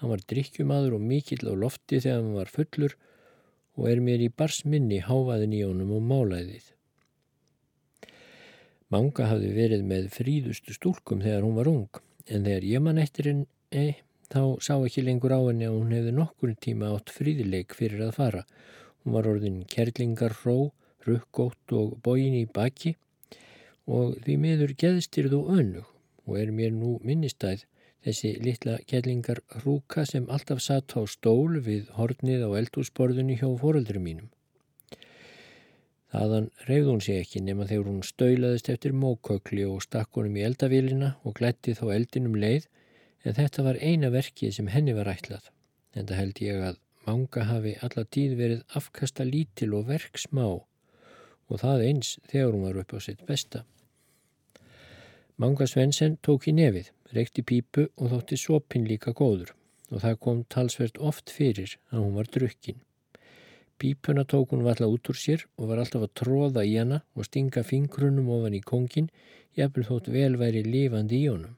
Hann 0.00 0.10
var 0.10 0.24
drikkjumadur 0.28 0.96
og 0.96 1.04
mikill 1.04 1.44
á 1.46 1.54
lofti 1.54 2.00
þegar 2.00 2.22
hann 2.22 2.34
var 2.34 2.50
fullur 2.52 2.96
og 2.96 3.04
er 3.84 4.00
mér 4.00 4.24
í 4.24 4.32
barsminni 4.32 5.02
háfaðin 5.04 5.54
í 5.56 5.62
honum 5.66 5.92
og 5.98 6.04
málaðið. 6.08 6.72
Manga 8.92 9.28
hafði 9.28 9.52
verið 9.52 9.84
með 9.90 10.08
fríðustu 10.14 10.74
stúlkum 10.76 11.20
þegar 11.24 11.44
hún 11.44 11.56
var 11.58 11.68
ung 11.68 12.00
en 12.30 12.46
þegar 12.46 12.66
ég 12.70 12.84
man 12.86 13.00
eftir 13.02 13.28
henni 13.32 13.86
þá 14.32 14.42
sá 14.62 14.74
ekki 14.76 15.04
lengur 15.04 15.34
á 15.34 15.40
henni 15.42 15.66
að 15.68 15.78
hún 15.80 15.94
hefði 15.94 16.14
nokkur 16.14 16.54
tíma 16.62 16.92
átt 16.94 17.12
fríðileik 17.14 17.74
fyrir 17.76 18.06
að 18.06 18.16
fara. 18.16 18.42
Hún 19.02 19.16
var 19.18 19.28
orðin 19.30 19.60
kerlingar 19.70 20.34
ró, 20.44 20.72
rukkótt 21.06 21.74
og 21.76 21.98
bóin 22.02 22.38
í 22.38 22.46
baki 22.46 22.96
og 23.86 24.16
því 24.24 24.38
miður 24.42 24.74
geðstyrð 24.78 25.36
og 25.40 25.52
önug 25.58 25.92
og 26.26 26.38
er 26.40 26.50
mér 26.54 26.72
nú 26.74 26.96
minnistæð 27.06 27.66
þessi 28.06 28.32
litla 28.38 28.78
kellingar 28.86 29.42
rúka 29.64 30.06
sem 30.06 30.28
alltaf 30.30 30.62
satt 30.62 30.94
á 30.94 31.02
stól 31.10 31.58
við 31.66 31.90
hornið 31.98 32.46
á 32.46 32.50
eldúsborðunni 32.62 33.40
hjá 33.40 33.48
fóröldri 33.58 34.02
mínum. 34.02 34.30
Þaðan 36.14 36.46
reyði 36.68 36.86
hún 36.86 37.02
sig 37.02 37.18
ekki 37.20 37.42
nema 37.42 37.66
þegar 37.66 37.90
hún 37.90 38.06
stöulaðist 38.06 38.70
eftir 38.72 38.94
mókökli 38.94 39.66
og 39.66 39.82
stakk 39.84 40.14
honum 40.16 40.38
í 40.38 40.44
eldavélina 40.46 41.16
og 41.26 41.34
glætti 41.40 41.74
þá 41.74 41.86
eldinum 41.96 42.38
leið 42.38 42.68
en 43.26 43.36
þetta 43.36 43.64
var 43.66 43.80
eina 43.82 44.12
verkið 44.14 44.54
sem 44.54 44.70
henni 44.70 44.94
var 44.96 45.10
ætlað. 45.10 45.50
En 45.98 46.06
það 46.06 46.20
held 46.22 46.42
ég 46.46 46.62
að 46.70 46.78
manga 47.06 47.46
hafi 47.50 47.74
alla 47.82 48.04
tíð 48.16 48.36
verið 48.38 48.78
afkasta 48.78 49.26
lítil 49.26 49.72
og 49.78 49.90
verk 49.90 50.20
smá 50.22 50.46
og 50.46 51.60
það 51.62 51.84
eins 51.90 52.16
þegar 52.30 52.54
hún 52.54 52.66
var 52.68 52.80
upp 52.82 52.94
á 52.94 52.98
sitt 53.02 53.26
besta. 53.26 53.64
Manga 55.36 55.66
Svensen 55.68 56.16
tók 56.24 56.46
í 56.48 56.54
nefið, 56.56 56.94
reykti 57.14 57.44
pípu 57.46 57.86
og 57.96 58.10
þótti 58.12 58.38
sopin 58.40 58.86
líka 58.88 59.12
góður 59.16 59.52
og 59.92 60.02
það 60.02 60.18
kom 60.24 60.42
talsvert 60.50 60.98
oft 60.98 61.30
fyrir 61.30 61.76
að 61.92 62.02
hún 62.02 62.16
var 62.18 62.30
drukkin. 62.34 62.80
Pípuna 63.78 64.24
tók 64.24 64.50
hún 64.50 64.64
valla 64.66 64.88
út 64.90 65.10
úr 65.12 65.18
sér 65.20 65.44
og 65.56 65.68
var 65.70 65.82
alltaf 65.82 66.06
að 66.06 66.14
tróða 66.20 66.64
í 66.66 66.74
hana 66.78 67.02
og 67.14 67.28
stinga 67.28 67.62
fingrunum 67.62 68.30
ofan 68.32 68.56
í 68.56 68.62
kongin, 68.64 69.10
jafnvel 69.54 69.84
þótt 69.86 70.08
velværi 70.14 70.64
lifandi 70.66 71.20
í 71.22 71.28
honum. 71.28 71.54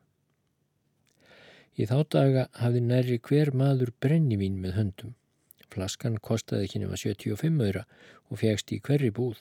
Í 1.79 1.87
þá 1.87 1.99
daga 2.11 2.49
hafði 2.59 2.83
nærri 2.83 3.21
hver 3.23 3.53
maður 3.55 3.95
brennivín 4.03 4.59
með 4.61 4.75
höndum. 4.81 5.15
Flaskan 5.71 6.19
kostaði 6.19 6.67
ekki 6.67 6.83
nema 6.83 6.99
75 6.99 7.63
öyra 7.63 7.85
og 8.29 8.41
fegst 8.43 8.73
í 8.75 8.81
hverri 8.83 9.13
búð. 9.15 9.39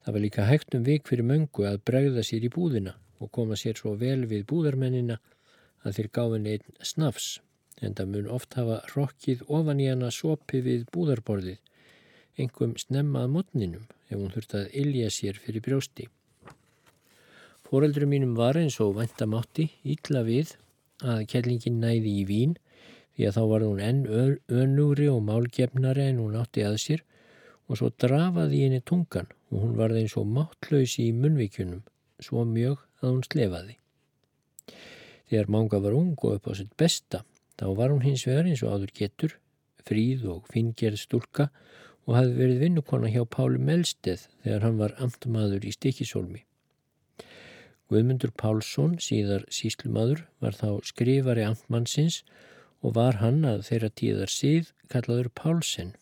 Það 0.00 0.14
var 0.16 0.24
líka 0.24 0.48
hægt 0.48 0.74
um 0.74 0.86
vik 0.86 1.06
fyrir 1.10 1.28
möngu 1.28 1.66
að 1.68 1.82
bregða 1.84 2.24
sér 2.24 2.46
í 2.46 2.52
búðina 2.54 2.96
og 3.20 3.30
koma 3.36 3.58
sér 3.60 3.78
svo 3.78 3.94
vel 4.00 4.24
við 4.30 4.46
búðarmennina 4.50 5.20
að 5.84 5.96
þeir 5.96 6.10
gáðin 6.16 6.48
einn 6.54 6.84
snafs 6.84 7.28
en 7.80 7.96
það 7.96 8.12
mun 8.14 8.30
oft 8.36 8.56
hafa 8.58 8.80
rokkið 8.94 9.44
ofan 9.48 9.80
í 9.80 9.88
hana 9.88 10.10
sopi 10.12 10.60
við 10.64 10.86
búðarborðið, 10.92 11.58
engum 12.40 12.74
snemmað 12.80 13.30
mótninum 13.36 13.86
ef 14.10 14.16
hún 14.16 14.32
þurft 14.34 14.56
að 14.58 14.74
ilja 14.82 15.12
sér 15.14 15.38
fyrir 15.40 15.64
brjósti. 15.64 16.08
Fóreldurum 17.68 18.10
mínum 18.10 18.34
var 18.36 18.58
eins 18.58 18.80
og 18.82 18.96
vantamátti 18.98 19.68
ítla 19.86 20.24
við 20.26 20.56
að 21.06 21.22
kellingin 21.30 21.78
næði 21.80 22.16
í 22.20 22.24
vín 22.28 22.56
því 23.14 23.28
að 23.28 23.36
þá 23.36 23.42
var 23.52 23.64
hún 23.66 23.82
enn 23.84 24.02
önugri 24.62 25.08
og 25.12 25.22
málgefnari 25.28 26.08
en 26.10 26.20
hún 26.24 26.36
átti 26.40 26.66
að 26.66 26.80
sér 26.82 27.04
og 27.70 27.78
svo 27.78 27.92
drafaði 28.02 28.64
henni 28.64 28.82
tungan 28.82 29.30
og 29.50 29.62
hún 29.62 29.76
varði 29.78 30.04
eins 30.04 30.16
og 30.18 30.26
máttlausi 30.26 31.06
í 31.08 31.16
munvíkjunum, 31.16 31.84
svo 32.18 32.44
mjög 32.44 32.82
að 33.00 33.14
hún 33.14 33.24
slefaði. 33.26 33.76
Þegar 35.30 35.52
manga 35.54 35.80
var 35.82 35.94
ung 35.94 36.14
og 36.18 36.36
upp 36.36 36.50
á 36.50 36.52
sitt 36.58 36.72
besta, 36.80 37.22
þá 37.58 37.66
var 37.78 37.92
hún 37.94 38.04
hins 38.04 38.26
vegar 38.26 38.48
eins 38.50 38.64
og 38.66 38.74
áður 38.74 38.94
getur, 38.96 39.36
fríð 39.86 40.26
og 40.32 40.48
fingerð 40.50 41.00
stúlka 41.00 41.48
og 42.06 42.16
hafði 42.16 42.36
verið 42.40 42.62
vinnukona 42.64 43.10
hjá 43.12 43.22
Páli 43.30 43.60
Melsteð 43.62 44.26
þegar 44.42 44.64
hann 44.66 44.80
var 44.80 44.96
amtmaður 44.98 45.66
í 45.68 45.74
Stikisólmi. 45.76 46.44
Guðmundur 47.90 48.30
Pálsson, 48.38 48.98
síðar 49.02 49.46
síslumadur, 49.50 50.24
var 50.42 50.54
þá 50.54 50.78
skrifari 50.86 51.42
amtmannsins 51.46 52.20
og 52.82 52.94
var 52.98 53.18
hann 53.22 53.42
að 53.46 53.64
þeirra 53.66 53.90
tíðar 54.00 54.30
síð 54.34 54.70
kallaður 54.92 55.30
Pálsen. 55.34 55.94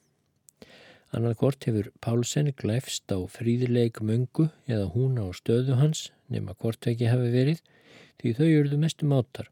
Annað 1.16 1.38
kort 1.40 1.64
hefur 1.64 1.86
Pálsen 2.04 2.50
glæfst 2.52 3.08
á 3.08 3.16
fríðileik 3.32 4.02
möngu 4.04 4.50
eða 4.68 4.90
hún 4.92 5.16
á 5.16 5.24
stöðu 5.32 5.78
hans 5.80 6.10
nema 6.28 6.52
hvort 6.52 6.84
ekki 6.90 7.08
hafi 7.08 7.30
verið 7.32 7.62
því 8.20 8.32
þau 8.36 8.48
eruðu 8.48 8.80
mestu 8.82 9.08
mátar 9.08 9.48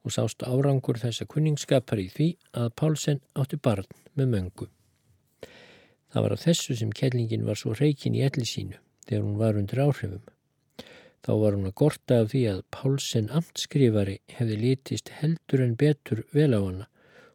og 0.00 0.14
sást 0.14 0.40
árangur 0.46 0.96
þessa 1.02 1.26
kunningsskapar 1.28 2.00
í 2.00 2.06
því 2.14 2.28
að 2.56 2.70
Pálsen 2.80 3.20
átti 3.36 3.58
barn 3.60 3.88
með 4.16 4.30
möngu. 4.34 4.68
Það 6.10 6.24
var 6.24 6.34
af 6.34 6.44
þessu 6.46 6.76
sem 6.80 6.94
kellingin 6.96 7.44
var 7.46 7.60
svo 7.60 7.74
reikin 7.76 8.16
í 8.16 8.22
elli 8.24 8.46
sínu 8.48 8.78
þegar 9.04 9.26
hún 9.26 9.36
var 9.42 9.58
undir 9.60 9.82
áhrifum. 9.84 10.22
Þá 11.20 11.32
var 11.42 11.58
hún 11.58 11.68
að 11.68 11.76
gorta 11.76 12.22
af 12.22 12.30
því 12.32 12.42
að 12.54 12.62
Pálsen 12.72 13.28
amtskrifari 13.36 14.16
hefði 14.38 14.56
litist 14.62 15.12
heldur 15.20 15.66
en 15.66 15.76
betur 15.76 16.24
vel 16.32 16.54
á 16.56 16.60
hana 16.60 16.88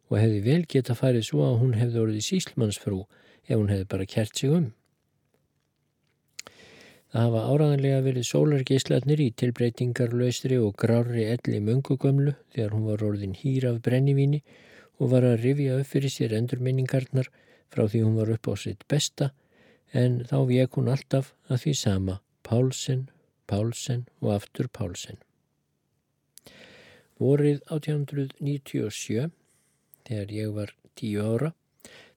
og 0.10 0.18
hefði 0.18 0.42
vel 0.50 0.64
geta 0.66 0.98
farið 0.98 1.30
svo 1.30 1.46
að 1.46 1.60
hún 1.62 1.78
hefði 1.78 2.02
orðið 2.02 2.28
síslmannsfrú 2.32 3.04
ef 3.48 3.56
hún 3.56 3.72
hefði 3.72 3.88
bara 3.94 4.10
kert 4.10 4.38
sig 4.38 4.52
um. 4.52 4.74
Það 7.16 7.26
hafa 7.30 7.42
áraðanlega 7.54 8.04
verið 8.04 8.28
sólargeislatnir 8.28 9.22
í 9.24 9.30
tilbreytingarlaustri 9.40 10.58
og 10.60 10.76
grári 10.82 11.30
elli 11.32 11.62
mungugömlu 11.64 12.34
þegar 12.56 12.76
hún 12.76 12.88
var 12.90 13.06
orðin 13.08 13.38
hýr 13.40 13.70
af 13.70 13.82
brennivíni 13.86 14.42
og 15.00 15.14
var 15.14 15.28
að 15.28 15.42
rifja 15.46 15.78
upp 15.80 15.92
fyrir 15.94 16.12
sér 16.12 16.36
endurminningarnar 16.36 17.30
frá 17.72 17.86
því 17.88 18.04
hún 18.04 18.20
var 18.20 18.34
upp 18.36 18.50
á 18.52 18.54
sitt 18.60 18.84
besta 18.92 19.32
en 19.96 20.22
þá 20.28 20.38
vek 20.50 20.76
hún 20.76 20.92
alltaf 20.92 21.32
að 21.48 21.62
því 21.64 21.74
sama 21.80 22.20
Pálsen, 22.46 23.08
Pálsen 23.48 24.06
og 24.22 24.36
aftur 24.36 24.68
Pálsen. 24.70 25.18
Vorið 27.16 27.62
1897, 27.72 29.30
þegar 30.06 30.34
ég 30.36 30.52
var 30.54 30.74
tíu 31.00 31.24
ára, 31.24 31.54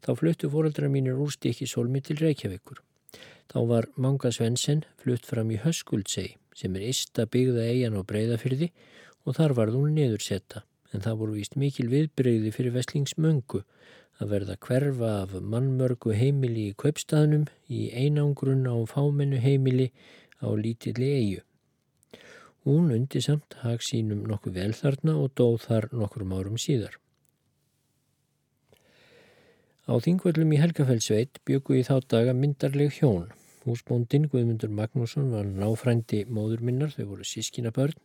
Þá 0.05 0.11
fluttu 0.21 0.51
fóröldra 0.53 0.89
mínir 0.93 1.19
úr 1.19 1.33
stikki 1.35 1.67
sólmi 1.67 2.03
til 2.05 2.21
Reykjavíkur. 2.23 2.83
Þá 3.49 3.59
var 3.69 3.89
Manga 3.97 4.31
Svensen 4.33 4.85
flutt 5.01 5.27
fram 5.27 5.51
í 5.51 5.61
Höskuldsei 5.63 6.37
sem 6.59 6.75
er 6.77 6.89
ista 6.91 7.25
byggða 7.27 7.69
eigin 7.71 7.97
á 7.97 8.03
breyðafyrði 8.05 8.73
og 9.25 9.39
þar 9.39 9.55
varð 9.59 9.79
hún 9.79 9.95
neðursetta 9.97 10.65
en 10.93 11.05
það 11.05 11.19
voru 11.21 11.37
víst 11.39 11.57
mikil 11.61 11.89
viðbreyði 11.93 12.53
fyrir 12.55 12.75
Vestlingsmöngu 12.77 13.63
að 14.19 14.33
verða 14.33 14.57
hverfa 14.67 15.11
af 15.23 15.35
mannmörgu 15.53 16.15
heimili 16.19 16.69
í 16.71 16.77
kaupstaðnum 16.83 17.47
í 17.71 17.89
einangrun 17.95 18.65
á 18.67 18.77
fámennu 18.91 19.39
heimili 19.43 19.91
á 20.43 20.49
lítilli 20.59 21.11
eigu. 21.19 21.43
Hún 22.67 22.91
undi 22.93 23.21
samt 23.25 23.55
hag 23.63 23.85
sínum 23.85 24.25
nokkuð 24.29 24.59
vel 24.59 24.73
þarna 24.77 25.15
og 25.23 25.31
dóð 25.39 25.61
þar 25.69 25.89
nokkrum 25.95 26.35
árum 26.35 26.59
síðar. 26.61 26.99
Á 29.89 29.97
þingvöllum 30.05 30.51
í 30.53 30.59
Helgafellsveit 30.61 31.39
byggu 31.49 31.79
í 31.79 31.85
þá 31.87 31.95
daga 32.13 32.35
myndarleg 32.37 32.93
hjón. 32.99 33.31
Húsbóndin 33.65 34.27
Guðmundur 34.29 34.69
Magnússon 34.69 35.31
var 35.33 35.49
náfrændi 35.49 36.27
móður 36.29 36.61
minnar, 36.69 36.93
þau 36.93 37.15
voru 37.15 37.25
sískina 37.25 37.73
börn, 37.73 37.97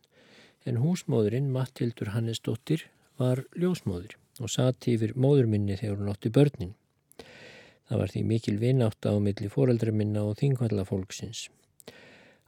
en 0.64 0.80
húsmóðurinn 0.80 1.50
Mattildur 1.52 2.14
Hannesdóttir 2.14 2.86
var 3.20 3.44
ljósmóður 3.52 4.16
og 4.40 4.48
sati 4.54 4.96
yfir 4.96 5.12
móður 5.12 5.50
minni 5.52 5.76
þegar 5.76 6.00
hún 6.00 6.10
átti 6.14 6.32
börnin. 6.32 6.72
Það 7.84 8.00
var 8.00 8.14
því 8.14 8.24
mikil 8.32 8.56
vinátt 8.64 9.04
á 9.04 9.12
milli 9.20 9.52
fóreldra 9.52 9.92
minna 9.92 10.24
og 10.24 10.40
þingvallafólksins. 10.40 11.50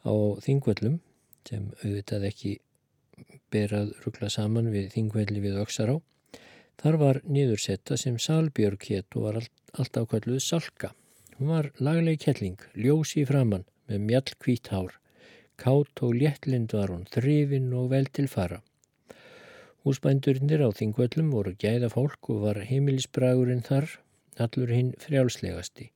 Á 0.09 0.12
þingvöllum, 0.49 1.03
sem 1.45 1.68
auðvitað 1.84 2.30
ekki 2.32 2.57
berað 3.53 3.93
ruggla 4.01 4.32
saman 4.32 4.72
við 4.72 4.95
þingvelli 4.97 5.45
við 5.45 5.61
Öksará, 5.61 6.01
Þar 6.82 6.96
var 7.00 7.18
niðursetta 7.24 7.96
sem 7.96 8.18
Salbjörg 8.20 8.82
hétt 8.90 9.16
og 9.16 9.22
var 9.26 9.36
alltaf 9.80 10.10
kalluð 10.10 10.42
Salka. 10.44 10.92
Hún 11.38 11.48
var 11.52 11.70
lagleg 11.80 12.20
kettling, 12.20 12.60
ljósi 12.76 13.22
í 13.22 13.28
framann 13.28 13.64
með 13.88 14.02
mjall 14.10 14.34
hvít 14.44 14.68
hár. 14.72 14.92
Kátt 15.56 16.02
og 16.04 16.16
léttlind 16.20 16.74
var 16.76 16.92
hún, 16.92 17.06
þrifin 17.08 17.72
og 17.72 17.88
vel 17.94 18.08
til 18.12 18.28
fara. 18.28 18.60
Húsbændurinnir 19.86 20.60
á 20.66 20.70
þingvöllum 20.76 21.32
voru 21.32 21.54
gæða 21.56 21.88
fólk 21.92 22.28
og 22.34 22.42
var 22.44 22.60
heimilisbragurinn 22.68 23.64
þar 23.64 23.88
allur 24.44 24.72
hinn 24.74 24.92
frjálslegasti. 25.00 25.88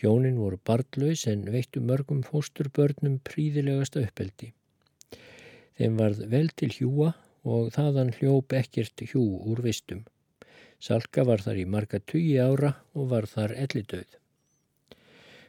Hjónin 0.00 0.40
voru 0.42 0.58
barnlaus 0.68 1.22
en 1.30 1.46
veittu 1.54 1.80
mörgum 1.80 2.24
fósturbörnum 2.26 3.20
príðilegasta 3.28 4.02
uppeldi. 4.02 4.50
Þeim 5.78 5.96
varð 6.00 6.26
vel 6.32 6.50
til 6.56 6.72
hjúa 6.74 7.14
og 7.46 7.70
þaðan 7.76 8.14
hljóp 8.18 8.56
ekkert 8.58 9.06
hjú 9.12 9.22
úr 9.46 9.62
vistum. 9.64 10.02
Salka 10.82 11.24
var 11.24 11.42
þar 11.44 11.60
í 11.62 11.66
marga 11.66 12.00
tugi 12.00 12.36
ára 12.38 12.74
og 12.94 13.10
var 13.12 13.26
þar 13.30 13.54
ellidauð. 13.64 14.16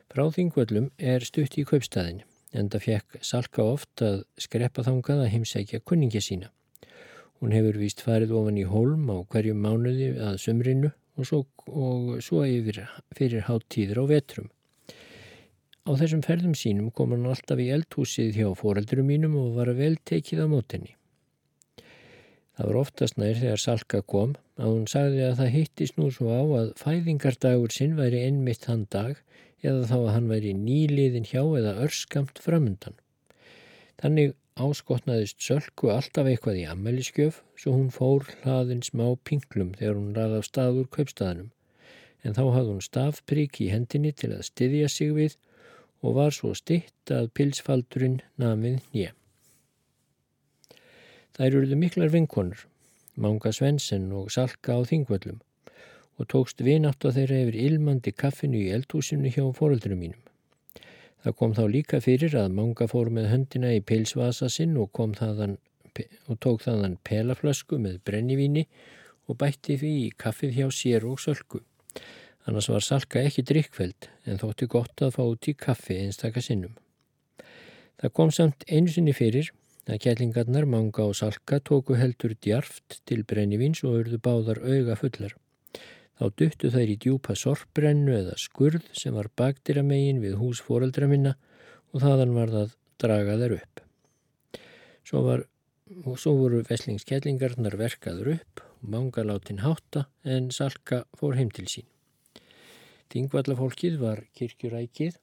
Frá 0.08 0.24
þingvöllum 0.34 0.92
er 0.98 1.26
stutt 1.28 1.58
í 1.60 1.66
kaupstæðin 1.68 2.24
en 2.56 2.70
það 2.72 2.86
fekk 2.86 3.18
Salka 3.28 3.64
oft 3.64 4.04
að 4.04 4.22
skrepa 4.40 4.86
þangað 4.88 5.26
að 5.26 5.34
heimsækja 5.34 5.84
kunningi 5.84 6.22
sína. 6.24 6.52
Hún 7.42 7.54
hefur 7.54 7.78
víst 7.78 8.02
farið 8.02 8.34
ofan 8.40 8.58
í 8.58 8.66
holm 8.66 9.10
á 9.14 9.18
hverjum 9.30 9.60
mánuði 9.62 10.14
að 10.16 10.40
sumrinu 10.42 10.94
og 11.18 11.28
svo, 11.28 11.42
og 11.68 12.22
svo 12.24 12.46
yfir 12.48 12.86
fyrir 13.18 13.46
háttíður 13.50 14.02
á 14.02 14.06
vetrum. 14.14 14.48
Á 15.88 15.92
þessum 16.00 16.24
ferðum 16.26 16.56
sínum 16.58 16.90
kom 16.92 17.14
hann 17.14 17.28
alltaf 17.30 17.60
í 17.64 17.70
eldhúsið 17.76 18.40
hjá 18.40 18.48
foreldurum 18.60 19.08
mínum 19.12 19.38
og 19.40 19.54
var 19.60 19.72
að 19.72 19.84
vel 19.84 19.96
tekið 20.08 20.44
á 20.44 20.48
mótenni. 20.52 20.96
Það 22.58 22.70
var 22.70 22.78
oftast 22.82 23.20
nær 23.22 23.36
þegar 23.38 23.62
Salka 23.62 24.00
kom 24.02 24.32
að 24.58 24.72
hún 24.72 24.88
sagði 24.90 25.24
að 25.28 25.36
það 25.42 25.52
hittist 25.54 25.98
nú 26.00 26.08
svo 26.14 26.32
á 26.34 26.42
að 26.60 26.72
fæðingardagur 26.80 27.74
sinn 27.76 27.94
væri 28.00 28.24
einmitt 28.26 28.66
þann 28.66 28.88
dag 28.94 29.20
eða 29.62 29.84
þá 29.92 29.98
að 29.98 30.14
hann 30.16 30.32
væri 30.32 30.54
nýliðin 30.58 31.28
hjá 31.30 31.44
eða 31.44 31.76
örskamt 31.86 32.42
framundan. 32.42 32.98
Þannig 34.02 34.34
áskotnaðist 34.58 35.38
Sölku 35.46 35.92
alltaf 35.94 36.30
eitthvað 36.30 36.64
í 36.64 36.66
ammæliskjöf 36.72 37.44
svo 37.62 37.76
hún 37.76 37.92
fór 37.94 38.26
hlaðin 38.42 38.82
smá 38.86 39.06
pinglum 39.30 39.76
þegar 39.78 40.00
hún 40.00 40.16
ræði 40.18 40.42
á 40.42 40.44
stað 40.50 40.82
úr 40.82 40.90
kaupstaðanum 40.98 41.52
en 42.26 42.38
þá 42.38 42.44
hafði 42.56 42.74
hún 42.74 42.86
stafprík 42.88 43.62
í 43.62 43.70
hendinni 43.74 44.16
til 44.18 44.34
að 44.34 44.48
styðja 44.50 44.90
sig 44.92 45.14
við 45.18 45.38
og 46.02 46.18
var 46.18 46.34
svo 46.34 46.54
stitt 46.58 47.14
að 47.14 47.30
pilsfaldurinn 47.38 48.20
namið 48.42 48.82
nýja. 48.94 49.17
Þær 51.38 51.54
eruðu 51.54 51.76
miklar 51.78 52.10
vinkonur, 52.10 52.64
Manga 53.22 53.52
Svensen 53.54 54.08
og 54.18 54.32
Salka 54.34 54.74
á 54.74 54.82
Þingvöllum 54.90 55.36
og 56.18 56.26
tókst 56.34 56.64
vinátt 56.66 57.06
á 57.06 57.14
þeirra 57.14 57.44
yfir 57.44 57.58
ilmandi 57.62 58.10
kaffinu 58.10 58.58
í 58.58 58.72
eldhúsinu 58.74 59.30
hjá 59.30 59.44
fóröldurum 59.54 60.02
mínum. 60.02 60.24
Það 61.22 61.36
kom 61.38 61.54
þá 61.54 61.62
líka 61.70 62.00
fyrir 62.02 62.34
að 62.42 62.56
Manga 62.58 62.88
fór 62.90 63.12
með 63.14 63.30
höndina 63.30 63.76
í 63.78 63.84
pilsvasa 63.86 64.50
sinn 64.50 64.74
og, 64.82 64.90
þaðan, 64.98 65.54
og 66.26 66.40
tók 66.42 66.66
þaðan 66.66 66.98
pelaflösku 67.06 67.78
með 67.86 68.00
brennivíni 68.10 68.66
og 69.30 69.38
bætti 69.38 69.78
því 69.78 69.94
í 70.08 70.10
kaffið 70.18 70.58
hjá 70.58 70.68
sér 70.74 71.06
og 71.06 71.22
sölku. 71.22 71.62
Annars 72.50 72.72
var 72.74 72.82
Salka 72.82 73.22
ekki 73.22 73.46
drikkveld 73.46 74.10
en 74.26 74.42
þótti 74.42 74.72
gott 74.74 75.06
að 75.06 75.14
fá 75.20 75.24
út 75.28 75.54
í 75.54 75.54
kaffi 75.54 76.02
einstakka 76.02 76.42
sinnum. 76.42 76.74
Það 78.02 78.18
kom 78.18 78.34
samt 78.34 78.66
einu 78.66 78.90
sinni 78.90 79.14
fyrir 79.14 79.54
að 79.88 80.02
kællingarnar 80.04 80.68
manga 80.68 81.06
og 81.08 81.16
salka 81.16 81.60
tóku 81.64 81.96
heldur 81.96 82.34
djarft 82.44 83.00
til 83.08 83.24
brennivins 83.28 83.84
og 83.88 84.02
örðu 84.02 84.20
báðar 84.24 84.60
auga 84.64 84.98
fullar. 85.00 85.36
Þá 86.18 86.26
duttu 86.42 86.72
þær 86.74 86.92
í 86.92 86.98
djúpa 86.98 87.36
sorpbrennu 87.38 88.16
eða 88.18 88.38
skurð 88.42 88.88
sem 88.98 89.16
var 89.16 89.30
baktir 89.38 89.80
að 89.80 89.92
megin 89.92 90.24
við 90.24 90.40
hús 90.42 90.62
fóreldra 90.66 91.10
minna 91.10 91.36
og 91.94 92.02
þaðan 92.04 92.34
var 92.36 92.54
það 92.56 92.74
draga 93.04 93.36
þær 93.42 93.54
upp. 93.60 93.84
Svo, 95.08 95.22
var, 95.24 95.44
svo 96.18 96.34
voru 96.40 96.64
veslingskællingarnar 96.68 97.78
verkaður 97.80 98.34
upp 98.34 98.64
og 98.66 98.90
manga 98.96 99.24
látin 99.24 99.62
hátta 99.64 100.08
en 100.26 100.50
salka 100.52 101.06
fór 101.16 101.38
heim 101.38 101.54
til 101.54 101.68
sín. 101.70 101.88
Þingvallafólkið 103.14 104.02
var 104.02 104.26
kirkjurækið 104.36 105.22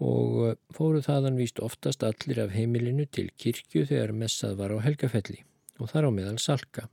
og 0.00 0.48
eh, 0.48 0.56
fóru 0.72 1.02
þaðan 1.04 1.38
víst 1.38 1.60
oftast 1.62 2.02
allir 2.06 2.40
af 2.44 2.54
heimilinu 2.56 3.06
til 3.06 3.28
kirkju 3.36 3.84
þegar 3.90 4.16
messað 4.16 4.56
var 4.60 4.72
á 4.72 4.78
helgafelli 4.84 5.42
og 5.80 5.92
þar 5.92 6.08
á 6.08 6.10
meðal 6.16 6.38
salka. 6.40 6.88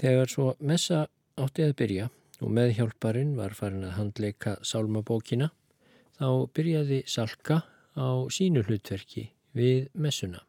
Þegar 0.00 0.30
svo 0.32 0.52
messa 0.58 1.06
átti 1.40 1.66
að 1.66 1.76
byrja 1.78 2.10
og 2.40 2.52
meðhjálparinn 2.56 3.34
var 3.38 3.54
farin 3.54 3.86
að 3.86 3.96
handleika 3.98 4.56
sálmabókina 4.66 5.50
þá 6.18 6.28
byrjaði 6.54 7.02
salka 7.06 7.62
á 7.94 8.08
sínu 8.32 8.64
hlutverki 8.66 9.28
við 9.56 9.90
messuna. 9.94 10.42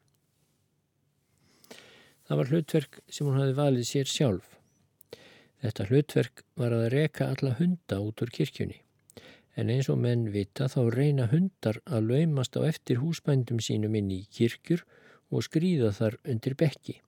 Það 2.25 2.39
var 2.39 2.51
hlutverk 2.51 3.01
sem 3.11 3.27
hún 3.27 3.41
hafi 3.41 3.57
valið 3.57 3.87
sér 3.89 4.07
sjálf. 4.07 4.53
Þetta 5.61 5.87
hlutverk 5.89 6.45
var 6.57 6.73
að 6.73 6.87
reka 6.93 7.27
alla 7.33 7.57
hunda 7.59 7.99
út 8.01 8.23
úr 8.23 8.31
kirkjunni 8.33 8.79
en 9.55 9.69
eins 9.73 9.89
og 9.91 9.99
menn 10.03 10.29
vita 10.33 10.67
þá 10.71 10.81
reyna 10.95 11.27
hundar 11.31 11.81
að 11.85 12.11
laumast 12.11 12.57
á 12.57 12.61
eftir 12.67 13.01
húsbændum 13.03 13.59
sínum 13.63 13.95
inn 13.99 14.11
í 14.11 14.21
kirkjur 14.31 14.83
og 15.31 15.45
skrýða 15.47 15.91
þar 15.95 16.19
undir 16.33 16.55
bekki. 16.59 16.99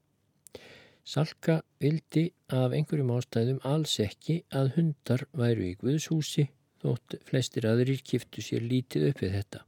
Salka 1.04 1.60
vildi 1.84 2.30
af 2.48 2.72
einhverjum 2.72 3.12
ástæðum 3.18 3.60
alls 3.68 3.98
ekki 4.00 4.44
að 4.56 4.74
hundar 4.78 5.26
væru 5.36 5.66
í 5.68 5.76
Guðshúsi 5.80 6.48
þótt 6.84 7.18
flestir 7.28 7.68
aðrir 7.68 8.04
kiftu 8.08 8.44
sér 8.44 8.64
lítið 8.64 9.10
upp 9.10 9.24
við 9.24 9.36
þetta. 9.38 9.64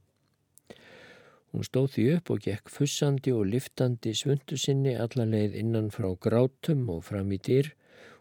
Hún 1.52 1.64
stóð 1.64 1.90
því 1.94 2.06
upp 2.14 2.30
og 2.32 2.40
gekk 2.44 2.72
fussandi 2.72 3.32
og 3.32 3.46
liftandi 3.48 4.12
svundu 4.16 4.58
sinni 4.60 4.96
allarleið 5.00 5.54
innan 5.60 5.92
frá 5.94 6.08
grátum 6.20 6.88
og 6.92 7.04
fram 7.08 7.32
í 7.32 7.38
dyr 7.40 7.70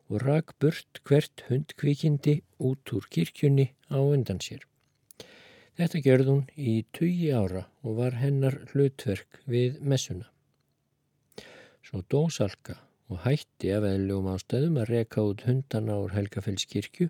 og 0.10 0.22
rak 0.22 0.53
burt 0.62 1.01
hvert 1.08 1.43
hundkvikindi 1.49 2.39
út 2.60 2.93
úr 2.93 3.08
kirkjunni 3.10 3.68
á 3.89 3.97
undan 3.97 4.41
sér. 4.43 4.62
Þetta 5.76 6.01
gerði 6.06 6.32
hún 6.32 6.45
í 6.56 6.74
tugi 6.95 7.32
ára 7.36 7.66
og 7.84 7.97
var 7.99 8.16
hennar 8.22 8.62
hlutverk 8.72 9.41
við 9.49 9.82
messuna. 9.82 10.30
Svo 11.84 12.01
dó 12.10 12.30
Salka 12.32 12.78
og 13.12 13.22
hætti 13.26 13.74
af 13.76 13.86
eðlugum 13.86 14.32
ástæðum 14.34 14.80
að 14.82 14.91
reka 14.93 15.26
út 15.26 15.43
hundana 15.45 15.97
úr 16.01 16.16
Helgafellskirkju 16.16 17.10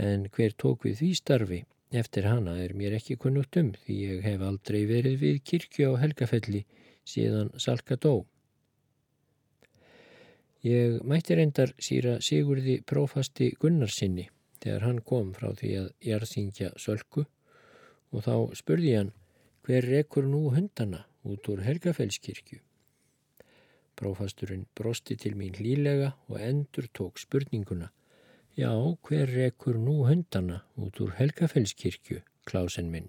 en 0.00 0.28
hver 0.34 0.54
tók 0.62 0.84
við 0.86 1.00
því 1.00 1.10
starfi 1.18 1.60
eftir 2.02 2.28
hana 2.30 2.54
er 2.62 2.76
mér 2.78 2.94
ekki 2.98 3.16
kunnugt 3.18 3.56
um 3.58 3.72
því 3.84 3.96
ég 4.12 4.20
hef 4.28 4.44
aldrei 4.46 4.84
verið 4.90 5.16
við 5.24 5.40
kirkju 5.50 5.90
á 5.90 6.00
Helgafelli 6.02 6.62
síðan 7.08 7.50
Salka 7.58 7.96
dó. 7.96 8.26
Ég 10.60 10.98
mætti 11.08 11.36
reyndar 11.38 11.70
síra 11.80 12.18
Sigurði 12.20 12.82
prófasti 12.84 13.46
Gunnarsinni 13.60 14.26
þegar 14.60 14.82
hann 14.84 14.98
kom 15.08 15.30
frá 15.32 15.54
því 15.56 15.70
að 15.80 15.86
jarðsingja 16.04 16.72
sölku 16.76 17.24
og 18.12 18.26
þá 18.26 18.34
spurði 18.58 18.90
hann 18.98 19.12
hver 19.64 19.88
rekur 19.88 20.28
nú 20.28 20.50
hundana 20.52 21.06
út 21.24 21.48
úr 21.48 21.62
Helgafellskirkju. 21.64 22.58
Prófasturinn 23.96 24.66
brosti 24.76 25.16
til 25.16 25.32
mín 25.40 25.56
hlílega 25.56 26.12
og 26.28 26.40
endur 26.44 26.88
tók 26.92 27.20
spurninguna. 27.20 27.88
Já, 28.56 28.72
hver 29.08 29.32
rekur 29.32 29.80
nú 29.80 30.02
hundana 30.08 30.60
út 30.76 31.00
úr 31.00 31.16
Helgafellskirkju, 31.16 32.20
klásen 32.44 32.92
minn? 32.92 33.08